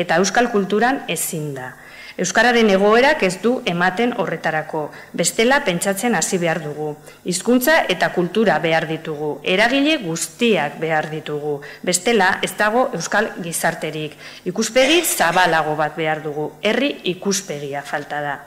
eta 0.00 0.16
Euskal 0.16 0.48
kulturan 0.48 1.02
ezin 1.12 1.52
da. 1.58 1.74
Euskararen 2.20 2.70
egoerak 2.72 3.22
ez 3.22 3.36
du 3.42 3.52
ematen 3.68 4.14
horretarako, 4.16 4.86
bestela 5.12 5.60
pentsatzen 5.64 6.16
hasi 6.16 6.38
behar 6.40 6.62
dugu. 6.64 6.94
Hizkuntza 7.28 7.82
eta 7.92 8.10
kultura 8.16 8.58
behar 8.64 8.88
ditugu, 8.88 9.34
eragile 9.44 9.98
guztiak 10.00 10.78
behar 10.80 11.10
ditugu, 11.12 11.58
bestela 11.84 12.38
ez 12.42 12.54
dago 12.56 12.88
Euskal 12.96 13.28
gizarterik. 13.44 14.16
Ikuspegi 14.48 15.02
zabalago 15.04 15.76
bat 15.76 15.96
behar 15.96 16.24
dugu, 16.24 16.50
herri 16.62 16.94
ikuspegia 17.12 17.84
falta 17.84 18.20
da. 18.24 18.38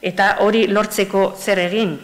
Eta 0.00 0.30
hori 0.40 0.64
lortzeko 0.72 1.34
zer 1.36 1.60
egin, 1.60 1.98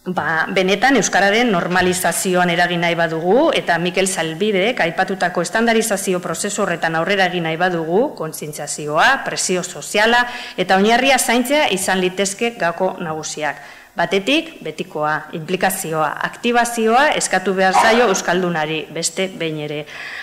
Ba, 0.00 0.46
benetan 0.48 0.96
Euskararen 0.96 1.50
normalizazioan 1.52 2.48
eragin 2.48 2.80
nahi 2.80 2.94
badugu 2.96 3.50
eta 3.52 3.74
Mikel 3.76 4.06
Salbidek 4.08 4.78
aipatutako 4.80 5.42
estandarizazio 5.44 6.22
prozesu 6.24 6.62
horretan 6.64 6.96
aurrera 6.96 7.26
egin 7.28 7.44
nahi 7.44 7.58
badugu, 7.60 8.14
kontzientziazioa, 8.16 9.10
presio 9.26 9.60
soziala 9.62 10.22
eta 10.56 10.80
oinarria 10.80 11.18
zaintzea 11.18 11.66
izan 11.76 12.00
litezke 12.00 12.54
gako 12.56 12.94
nagusiak. 13.04 13.60
Batetik, 13.96 14.60
betikoa, 14.62 15.16
implikazioa, 15.36 16.12
aktibazioa 16.28 17.08
eskatu 17.18 17.54
behar 17.54 17.74
zaio 17.74 18.06
Euskaldunari, 18.08 18.84
beste 18.94 19.26
behin 19.38 19.58
ere. 19.66 19.80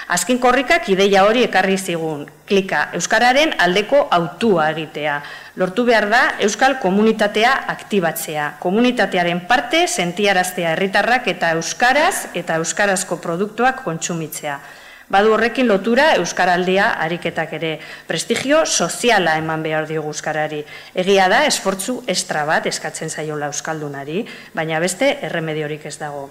Azken 0.08 0.39
korrikak 0.39 0.88
ideia 0.89 1.25
hori 1.27 1.43
ekarri 1.43 1.77
zigun, 1.77 2.23
klika, 2.47 2.88
Euskararen 2.95 3.53
aldeko 3.60 4.08
autua 4.12 4.69
egitea 4.71 5.19
lortu 5.58 5.84
behar 5.89 6.06
da 6.10 6.21
Euskal 6.45 6.77
komunitatea 6.80 7.51
aktibatzea. 7.73 8.51
Komunitatearen 8.62 9.41
parte 9.49 9.88
sentiaraztea 9.88 10.75
herritarrak 10.75 11.27
eta 11.34 11.51
Euskaraz 11.58 12.30
eta 12.38 12.60
Euskarazko 12.62 13.17
produktuak 13.23 13.82
kontsumitzea. 13.84 14.60
Badu 15.08 15.32
horrekin 15.32 15.70
lotura 15.70 16.10
Euskaraldia 16.20 16.89
ariketak 17.00 17.54
ere. 17.56 17.70
Prestigio 18.08 18.65
soziala 18.65 19.38
eman 19.39 19.63
behar 19.63 19.88
diogu 19.88 20.12
Euskarari. 20.12 20.60
Egia 20.93 21.30
da, 21.32 21.46
esfortzu 21.48 22.02
estra 22.12 22.43
bat 22.50 22.67
eskatzen 22.67 23.10
zaiola 23.10 23.48
Euskaldunari, 23.48 24.26
baina 24.54 24.82
beste 24.84 25.13
erremediorik 25.24 25.88
ez 25.88 25.96
dago. 26.02 26.28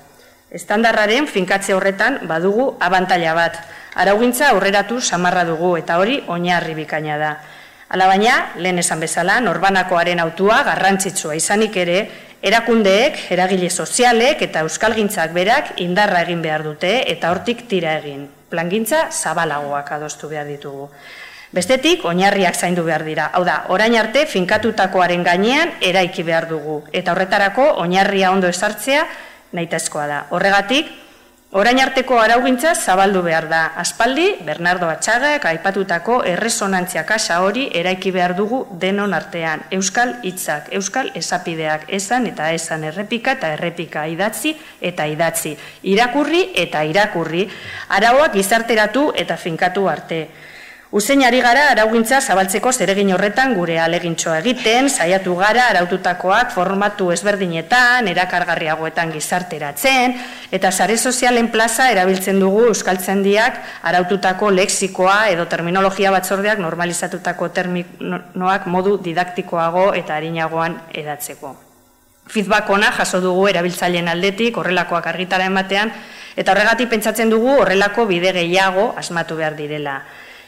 Estandarraren 0.53 1.25
finkatze 1.27 1.73
horretan 1.73 2.21
badugu 2.29 2.69
abantaila 2.79 3.33
bat. 3.35 3.59
Araugintza 3.97 4.53
aurreratu 4.53 5.01
samarra 5.01 5.49
dugu 5.49 5.73
eta 5.81 5.97
hori 5.97 6.21
oinarri 6.29 6.77
bikaina 6.77 7.17
da. 7.19 7.35
Alabaina, 7.89 8.39
lehen 8.61 8.79
esan 8.85 9.01
bezala, 9.01 9.41
norbanakoaren 9.41 10.21
autua 10.21 10.61
garrantzitsua 10.69 11.35
izanik 11.39 11.77
ere, 11.81 12.01
erakundeek, 12.43 13.23
eragile 13.33 13.71
sozialek 13.71 14.43
eta 14.51 14.67
euskalgintzak 14.69 15.33
berak 15.33 15.79
indarra 15.81 16.27
egin 16.29 16.45
behar 16.45 16.67
dute 16.67 16.99
eta 17.09 17.33
hortik 17.33 17.65
tira 17.71 17.97
egin. 18.03 18.27
Plangintza 18.57 19.11
zabalagoak 19.12 19.90
adostu 19.99 20.31
behar 20.33 20.49
ditugu. 20.49 20.88
Bestetik, 21.53 22.05
oinarriak 22.09 22.57
zaindu 22.57 22.83
behar 22.87 23.05
dira. 23.05 23.27
Hau 23.37 23.42
da, 23.45 23.66
orain 23.69 23.95
arte 24.01 24.25
finkatutakoaren 24.27 25.23
gainean 25.27 25.75
eraiki 25.85 26.25
behar 26.25 26.49
dugu. 26.49 26.79
Eta 26.92 27.12
horretarako, 27.12 27.66
oinarria 27.85 28.33
ondo 28.33 28.49
esartzea 28.49 29.05
nahitezkoa 29.53 30.07
da. 30.09 30.23
Horregatik, 30.33 30.88
Orain 31.55 31.79
arteko 31.79 32.17
araugintza 32.19 32.73
zabaldu 32.75 33.21
behar 33.23 33.45
da. 33.47 33.61
Aspaldi, 33.79 34.25
Bernardo 34.43 34.89
Atxagak 34.91 35.45
aipatutako 35.47 36.17
erresonantzia 36.27 37.05
kasa 37.07 37.37
hori 37.45 37.69
eraiki 37.73 38.11
behar 38.11 38.35
dugu 38.35 38.65
denon 38.83 39.15
artean. 39.15 39.63
Euskal 39.71 40.17
hitzak, 40.27 40.73
Euskal 40.75 41.13
esapideak, 41.15 41.87
esan 41.87 42.27
eta 42.27 42.51
esan 42.51 42.83
errepika 42.91 43.37
eta 43.39 43.53
errepika 43.55 44.09
idatzi 44.11 44.57
eta 44.81 45.07
idatzi. 45.07 45.55
Irakurri 45.85 46.43
eta 46.67 46.83
irakurri, 46.83 47.47
arauak 47.95 48.35
gizarteratu 48.35 49.13
eta 49.15 49.37
finkatu 49.37 49.87
arte. 49.89 50.21
Usein 50.94 51.25
ari 51.27 51.40
gara 51.42 51.64
araugintza 51.72 52.20
zabaltzeko 52.22 52.70
zeregin 52.70 53.09
horretan 53.11 53.57
gure 53.59 53.75
alegintxoa 53.83 54.37
egiten, 54.38 54.87
saiatu 54.87 55.33
gara 55.35 55.64
araututakoak 55.72 56.53
formatu 56.55 57.09
ezberdinetan, 57.11 58.07
erakargarriagoetan 58.07 59.11
gizarteratzen, 59.11 60.14
eta 60.55 60.70
sare 60.70 60.94
sozialen 60.96 61.49
plaza 61.51 61.88
erabiltzen 61.90 62.38
dugu 62.38 62.68
euskaltzen 62.68 63.25
diak 63.25 63.59
araututako 63.83 64.53
leksikoa 64.55 65.16
edo 65.33 65.49
terminologia 65.51 66.12
batzordeak 66.14 66.62
normalizatutako 66.62 67.49
terminoak 67.57 68.68
modu 68.70 68.94
didaktikoago 69.03 69.88
eta 69.99 70.14
harinagoan 70.14 70.79
edatzeko. 70.94 71.57
Feedback 72.31 72.70
ona 72.70 72.92
jaso 72.94 73.18
dugu 73.20 73.49
erabiltzaileen 73.51 74.07
aldetik 74.09 74.62
horrelakoak 74.62 75.11
argitara 75.11 75.51
ematean, 75.51 75.90
eta 76.37 76.55
horregatik 76.55 76.88
pentsatzen 76.94 77.35
dugu 77.35 77.59
horrelako 77.59 78.07
bide 78.07 78.31
gehiago 78.38 78.92
asmatu 79.03 79.35
behar 79.42 79.59
direla. 79.59 79.96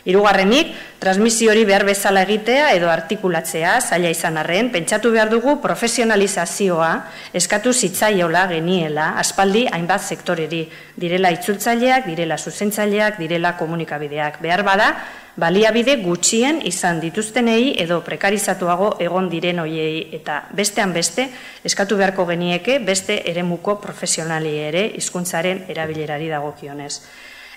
Hirugarrenik, 0.09 0.71
transmisio 0.97 1.51
hori 1.53 1.67
behar 1.69 1.83
bezala 1.85 2.23
egitea 2.25 2.71
edo 2.73 2.89
artikulatzea, 2.89 3.75
zaila 3.85 4.09
izan 4.09 4.39
arren, 4.41 4.71
pentsatu 4.73 5.11
behar 5.13 5.29
dugu 5.29 5.59
profesionalizazioa 5.61 6.89
eskatu 7.37 7.75
zitzaiola 7.77 8.47
geniela, 8.49 9.11
aspaldi 9.21 9.67
hainbat 9.69 10.09
sektoreri, 10.09 10.63
direla 10.97 11.29
itzultzaileak, 11.37 12.09
direla 12.09 12.41
zuzentzaileak, 12.41 13.21
direla 13.21 13.53
komunikabideak. 13.61 14.41
Behar 14.41 14.65
bada, 14.65 14.89
baliabide 15.37 16.01
gutxien 16.01 16.65
izan 16.65 17.05
dituztenei 17.05 17.75
edo 17.85 18.01
prekarizatuago 18.01 18.95
egon 19.05 19.29
diren 19.29 19.61
hoiei 19.61 20.07
eta 20.17 20.41
bestean 20.57 20.97
beste 20.97 21.29
eskatu 21.69 22.01
beharko 22.01 22.25
genieke 22.33 22.81
beste 22.81 23.21
eremuko 23.29 23.77
profesionali 23.85 24.57
ere 24.73 24.89
hizkuntzaren 24.97 25.67
erabilerari 25.69 26.33
dagokionez. 26.33 26.95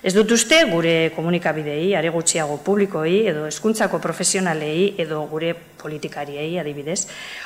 Ez 0.02 0.16
dut 0.18 0.32
uste 0.34 0.58
gure 0.66 1.12
komunikabidei, 1.14 1.92
are 1.94 2.10
gutxiago 2.10 2.56
publikoei, 2.66 3.28
edo 3.30 3.44
eskuntzako 3.46 4.00
profesionalei, 4.02 4.96
edo 4.98 5.20
gure 5.30 5.52
politikariei 5.54 6.58
adibidez. 6.58 7.04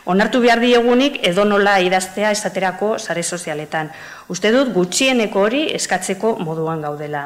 Onartu 0.07 0.39
behar 0.39 0.63
diegunik 0.63 1.19
edo 1.27 1.43
nola 1.43 1.81
idaztea 1.83 2.31
esaterako 2.31 2.93
sare 2.97 3.23
sozialetan. 3.23 3.91
Uste 4.31 4.53
dut 4.55 4.71
gutxieneko 4.71 5.43
hori 5.49 5.65
eskatzeko 5.75 6.37
moduan 6.39 6.87
gaudela. 6.87 7.25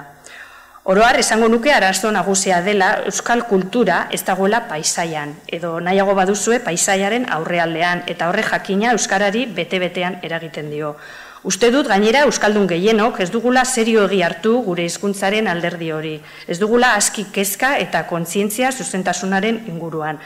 Oroar, 0.90 1.20
esango 1.22 1.46
nuke 1.52 1.70
arazo 1.76 2.10
nagusia 2.10 2.64
dela 2.66 2.96
euskal 3.06 3.44
kultura 3.46 4.08
ez 4.10 4.24
dagoela 4.26 4.64
paisaian, 4.66 5.36
edo 5.46 5.76
nahiago 5.78 6.16
baduzue 6.18 6.58
paisaiaren 6.66 7.30
aurrealdean, 7.30 8.08
eta 8.10 8.32
horre 8.32 8.42
jakina 8.48 8.96
euskarari 8.98 9.46
bete-betean 9.46 10.24
eragiten 10.26 10.72
dio. 10.74 10.96
Uste 11.40 11.70
dut 11.72 11.88
gainera 11.88 12.26
Euskaldun 12.28 12.66
gehienok 12.68 13.22
ez 13.24 13.30
dugula 13.32 13.62
serio 13.64 14.04
egi 14.10 14.20
hartu 14.28 14.58
gure 14.66 14.84
hizkuntzaren 14.84 15.48
alderdi 15.48 15.88
hori. 15.96 16.18
Ez 16.52 16.58
dugula 16.60 16.96
aski 17.00 17.30
kezka 17.32 17.78
eta 17.80 18.02
kontzientzia 18.10 18.74
zuzentasunaren 18.74 19.62
inguruan. 19.72 20.20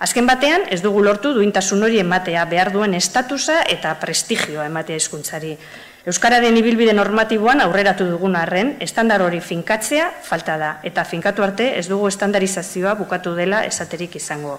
Azken 0.00 0.24
batean 0.26 0.64
ez 0.72 0.80
dugu 0.80 1.02
lortu 1.04 1.34
duintasun 1.36 1.84
hori 1.84 2.00
ematea 2.00 2.46
behar 2.48 2.72
duen 2.72 2.96
estatusa 2.96 3.60
eta 3.68 3.92
prestigioa 4.00 4.64
ematea 4.70 4.96
hizkuntzari. 4.96 5.52
Euskararen 6.08 6.56
ibilbide 6.56 6.96
normatiboan 6.96 7.60
aurreratu 7.60 8.08
dugun 8.08 8.36
arren, 8.36 8.74
estandar 8.80 9.20
hori 9.22 9.40
finkatzea 9.40 10.10
falta 10.24 10.56
da, 10.60 10.78
eta 10.82 11.04
finkatu 11.04 11.44
arte 11.44 11.70
ez 11.78 11.86
dugu 11.88 12.08
estandarizazioa 12.08 12.94
bukatu 12.96 13.34
dela 13.36 13.66
esaterik 13.68 14.16
izango. 14.16 14.58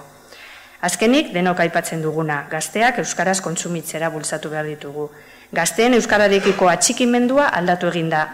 Azkenik, 0.86 1.32
denok 1.34 1.60
aipatzen 1.66 2.02
duguna, 2.02 2.44
gazteak 2.50 2.98
Euskaraz 3.02 3.40
kontsumitzera 3.42 4.10
bultzatu 4.10 4.50
behar 4.54 4.66
ditugu. 4.70 5.10
Gazteen 5.54 5.94
euskararekiko 5.94 6.66
atxikimendua 6.68 7.52
aldatu 7.54 7.86
egin 7.92 8.10
da. 8.10 8.24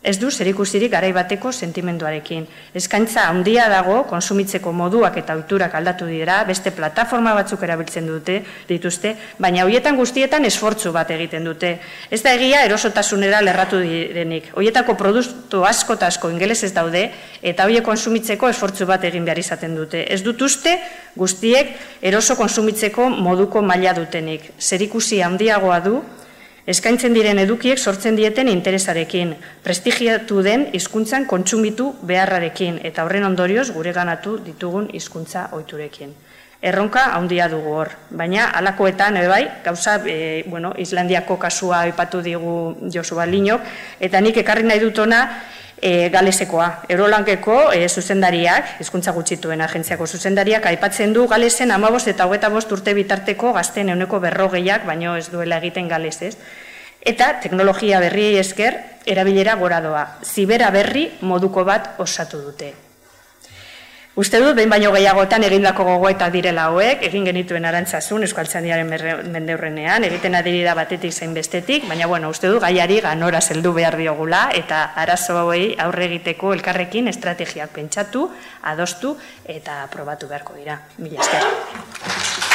Ez 0.00 0.14
du 0.16 0.30
zerikusirik 0.32 0.88
garai 0.94 1.10
bateko 1.12 1.50
sentimenduarekin. 1.52 2.46
Eskaintza 2.72 3.26
handia 3.28 3.66
dago 3.68 3.98
konsumitzeko 4.08 4.72
moduak 4.72 5.16
eta 5.20 5.34
ohiturak 5.36 5.74
aldatu 5.76 6.06
dira, 6.08 6.38
beste 6.48 6.70
plataforma 6.72 7.34
batzuk 7.36 7.60
erabiltzen 7.66 8.06
dute, 8.08 8.38
dituzte, 8.68 9.12
baina 9.36 9.66
hoietan 9.68 9.98
guztietan 10.00 10.48
esfortzu 10.48 10.92
bat 10.94 11.12
egiten 11.12 11.44
dute. 11.44 11.74
Ez 12.08 12.22
da 12.24 12.32
egia 12.32 12.62
erosotasunera 12.64 13.42
lerratu 13.44 13.82
direnik. 13.84 14.48
Hoietako 14.56 14.94
produktu 14.96 15.66
asko 15.68 15.98
eta 16.00 16.08
asko 16.08 16.30
ingelesez 16.32 16.72
daude 16.72 17.10
eta 17.42 17.66
hoiek 17.68 17.84
konsumitzeko 17.84 18.48
esfortzu 18.48 18.88
bat 18.88 19.04
egin 19.04 19.28
behar 19.28 19.42
izaten 19.44 19.76
dute. 19.76 20.06
Ez 20.08 20.22
dut 20.24 20.40
uste 20.48 20.78
guztiek 21.12 21.76
eroso 22.00 22.38
konsumitzeko 22.40 23.10
moduko 23.10 23.60
maila 23.60 23.92
dutenik. 24.00 24.48
Zerikusi 24.56 25.20
handiagoa 25.20 25.80
du 25.84 26.00
eskaintzen 26.70 27.14
diren 27.16 27.40
edukiek 27.42 27.78
sortzen 27.78 28.16
dieten 28.18 28.48
interesarekin, 28.48 29.34
prestigiatu 29.64 30.42
den 30.46 30.68
hizkuntzan 30.76 31.26
kontsumitu 31.26 31.90
beharrarekin 32.06 32.78
eta 32.86 33.04
horren 33.06 33.26
ondorioz 33.26 33.70
gure 33.74 33.92
ganatu 33.96 34.36
ditugun 34.44 34.90
hizkuntza 34.94 35.48
ohiturekin. 35.56 36.14
Erronka 36.60 37.06
handia 37.16 37.46
dugu 37.48 37.72
hor, 37.72 37.88
baina 38.12 38.50
alakoetan 38.58 39.16
ere 39.16 39.28
bai, 39.32 39.44
gauza 39.64 39.94
e, 40.04 40.44
bueno, 40.46 40.74
Islandiako 40.76 41.38
kasua 41.40 41.78
aipatu 41.86 42.20
digu 42.20 42.56
Josua 42.92 43.24
Linok 43.26 43.64
eta 43.98 44.20
nik 44.20 44.36
ekarri 44.42 44.68
nahi 44.68 44.82
dut 44.82 45.00
ona 45.00 45.22
e, 45.80 46.08
galesekoa. 46.10 46.68
Erolankeko 46.88 47.70
e, 47.72 47.86
zuzendariak, 47.88 48.76
hizkuntza 48.80 49.14
gutxituen 49.16 49.60
agentziako 49.64 50.06
zuzendariak, 50.06 50.66
aipatzen 50.72 51.14
du 51.16 51.26
galesen 51.28 51.70
amabost 51.70 52.08
eta 52.12 52.26
hogeta 52.26 52.50
bost 52.52 52.72
urte 52.72 52.94
bitarteko 52.94 53.54
gazten 53.56 53.94
euneko 53.94 54.20
berrogeiak, 54.20 54.86
baino 54.86 55.16
ez 55.16 55.28
duela 55.32 55.58
egiten 55.62 55.88
galesez. 55.88 56.36
Eta 57.00 57.32
teknologia 57.40 58.00
berri 58.00 58.34
esker, 58.36 58.76
erabilera 59.08 59.56
goradoa. 59.56 60.04
Zibera 60.22 60.70
berri 60.70 61.08
moduko 61.22 61.64
bat 61.64 61.94
osatu 61.98 62.42
dute. 62.44 62.89
Uste 64.20 64.36
dut, 64.42 64.52
behin 64.52 64.68
baino 64.68 64.90
gehiagotan 64.92 65.46
egindako 65.46 65.86
gogoeta 65.86 66.26
direla 66.34 66.66
hauek, 66.68 67.06
egin 67.08 67.24
genituen 67.24 67.64
arantzazun 67.64 68.26
Euskaltzandiaren 68.26 68.90
mendeurrenean, 69.32 70.04
egiten 70.10 70.36
adiri 70.36 70.60
da 70.66 70.74
batetik 70.76 71.14
zein 71.14 71.32
bestetik, 71.32 71.86
baina 71.88 72.10
bueno, 72.10 72.28
uste 72.34 72.50
dut, 72.52 72.60
gaiari 72.60 73.00
ganora 73.06 73.40
zeldu 73.40 73.72
behar 73.78 73.96
diogula, 73.96 74.42
eta 74.60 74.82
arazo 75.06 75.38
hauei 75.40 75.72
aurre 75.86 76.10
egiteko 76.10 76.52
elkarrekin 76.58 77.08
estrategiak 77.08 77.72
pentsatu, 77.80 78.28
adostu 78.74 79.16
eta 79.56 79.86
probatu 79.88 80.28
beharko 80.28 80.60
dira. 80.60 80.82
Mila 81.00 81.24
esker. 81.24 82.49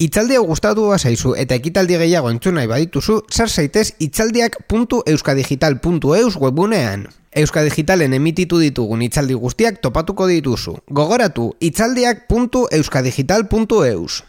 Itzaldi 0.00 0.32
hau 0.38 0.46
gustatu 0.48 0.86
zaizu 0.96 1.34
eta 1.36 1.52
ekitaldi 1.60 1.98
gehiago 2.00 2.30
entzun 2.32 2.54
nahi 2.56 2.64
badituzu, 2.70 3.18
sar 3.28 3.50
zaitez 3.50 3.92
itzaldiak.euskadigital.eus 4.00 6.36
webunean. 6.40 7.04
Euskadigitalen 7.36 8.14
emititu 8.16 8.56
ditugun 8.62 9.02
itzaldi 9.04 9.34
guztiak 9.34 9.82
topatuko 9.84 10.26
dituzu. 10.26 10.78
Gogoratu, 10.88 11.54
itzaldiak.euskadigital.eus. 11.60 14.22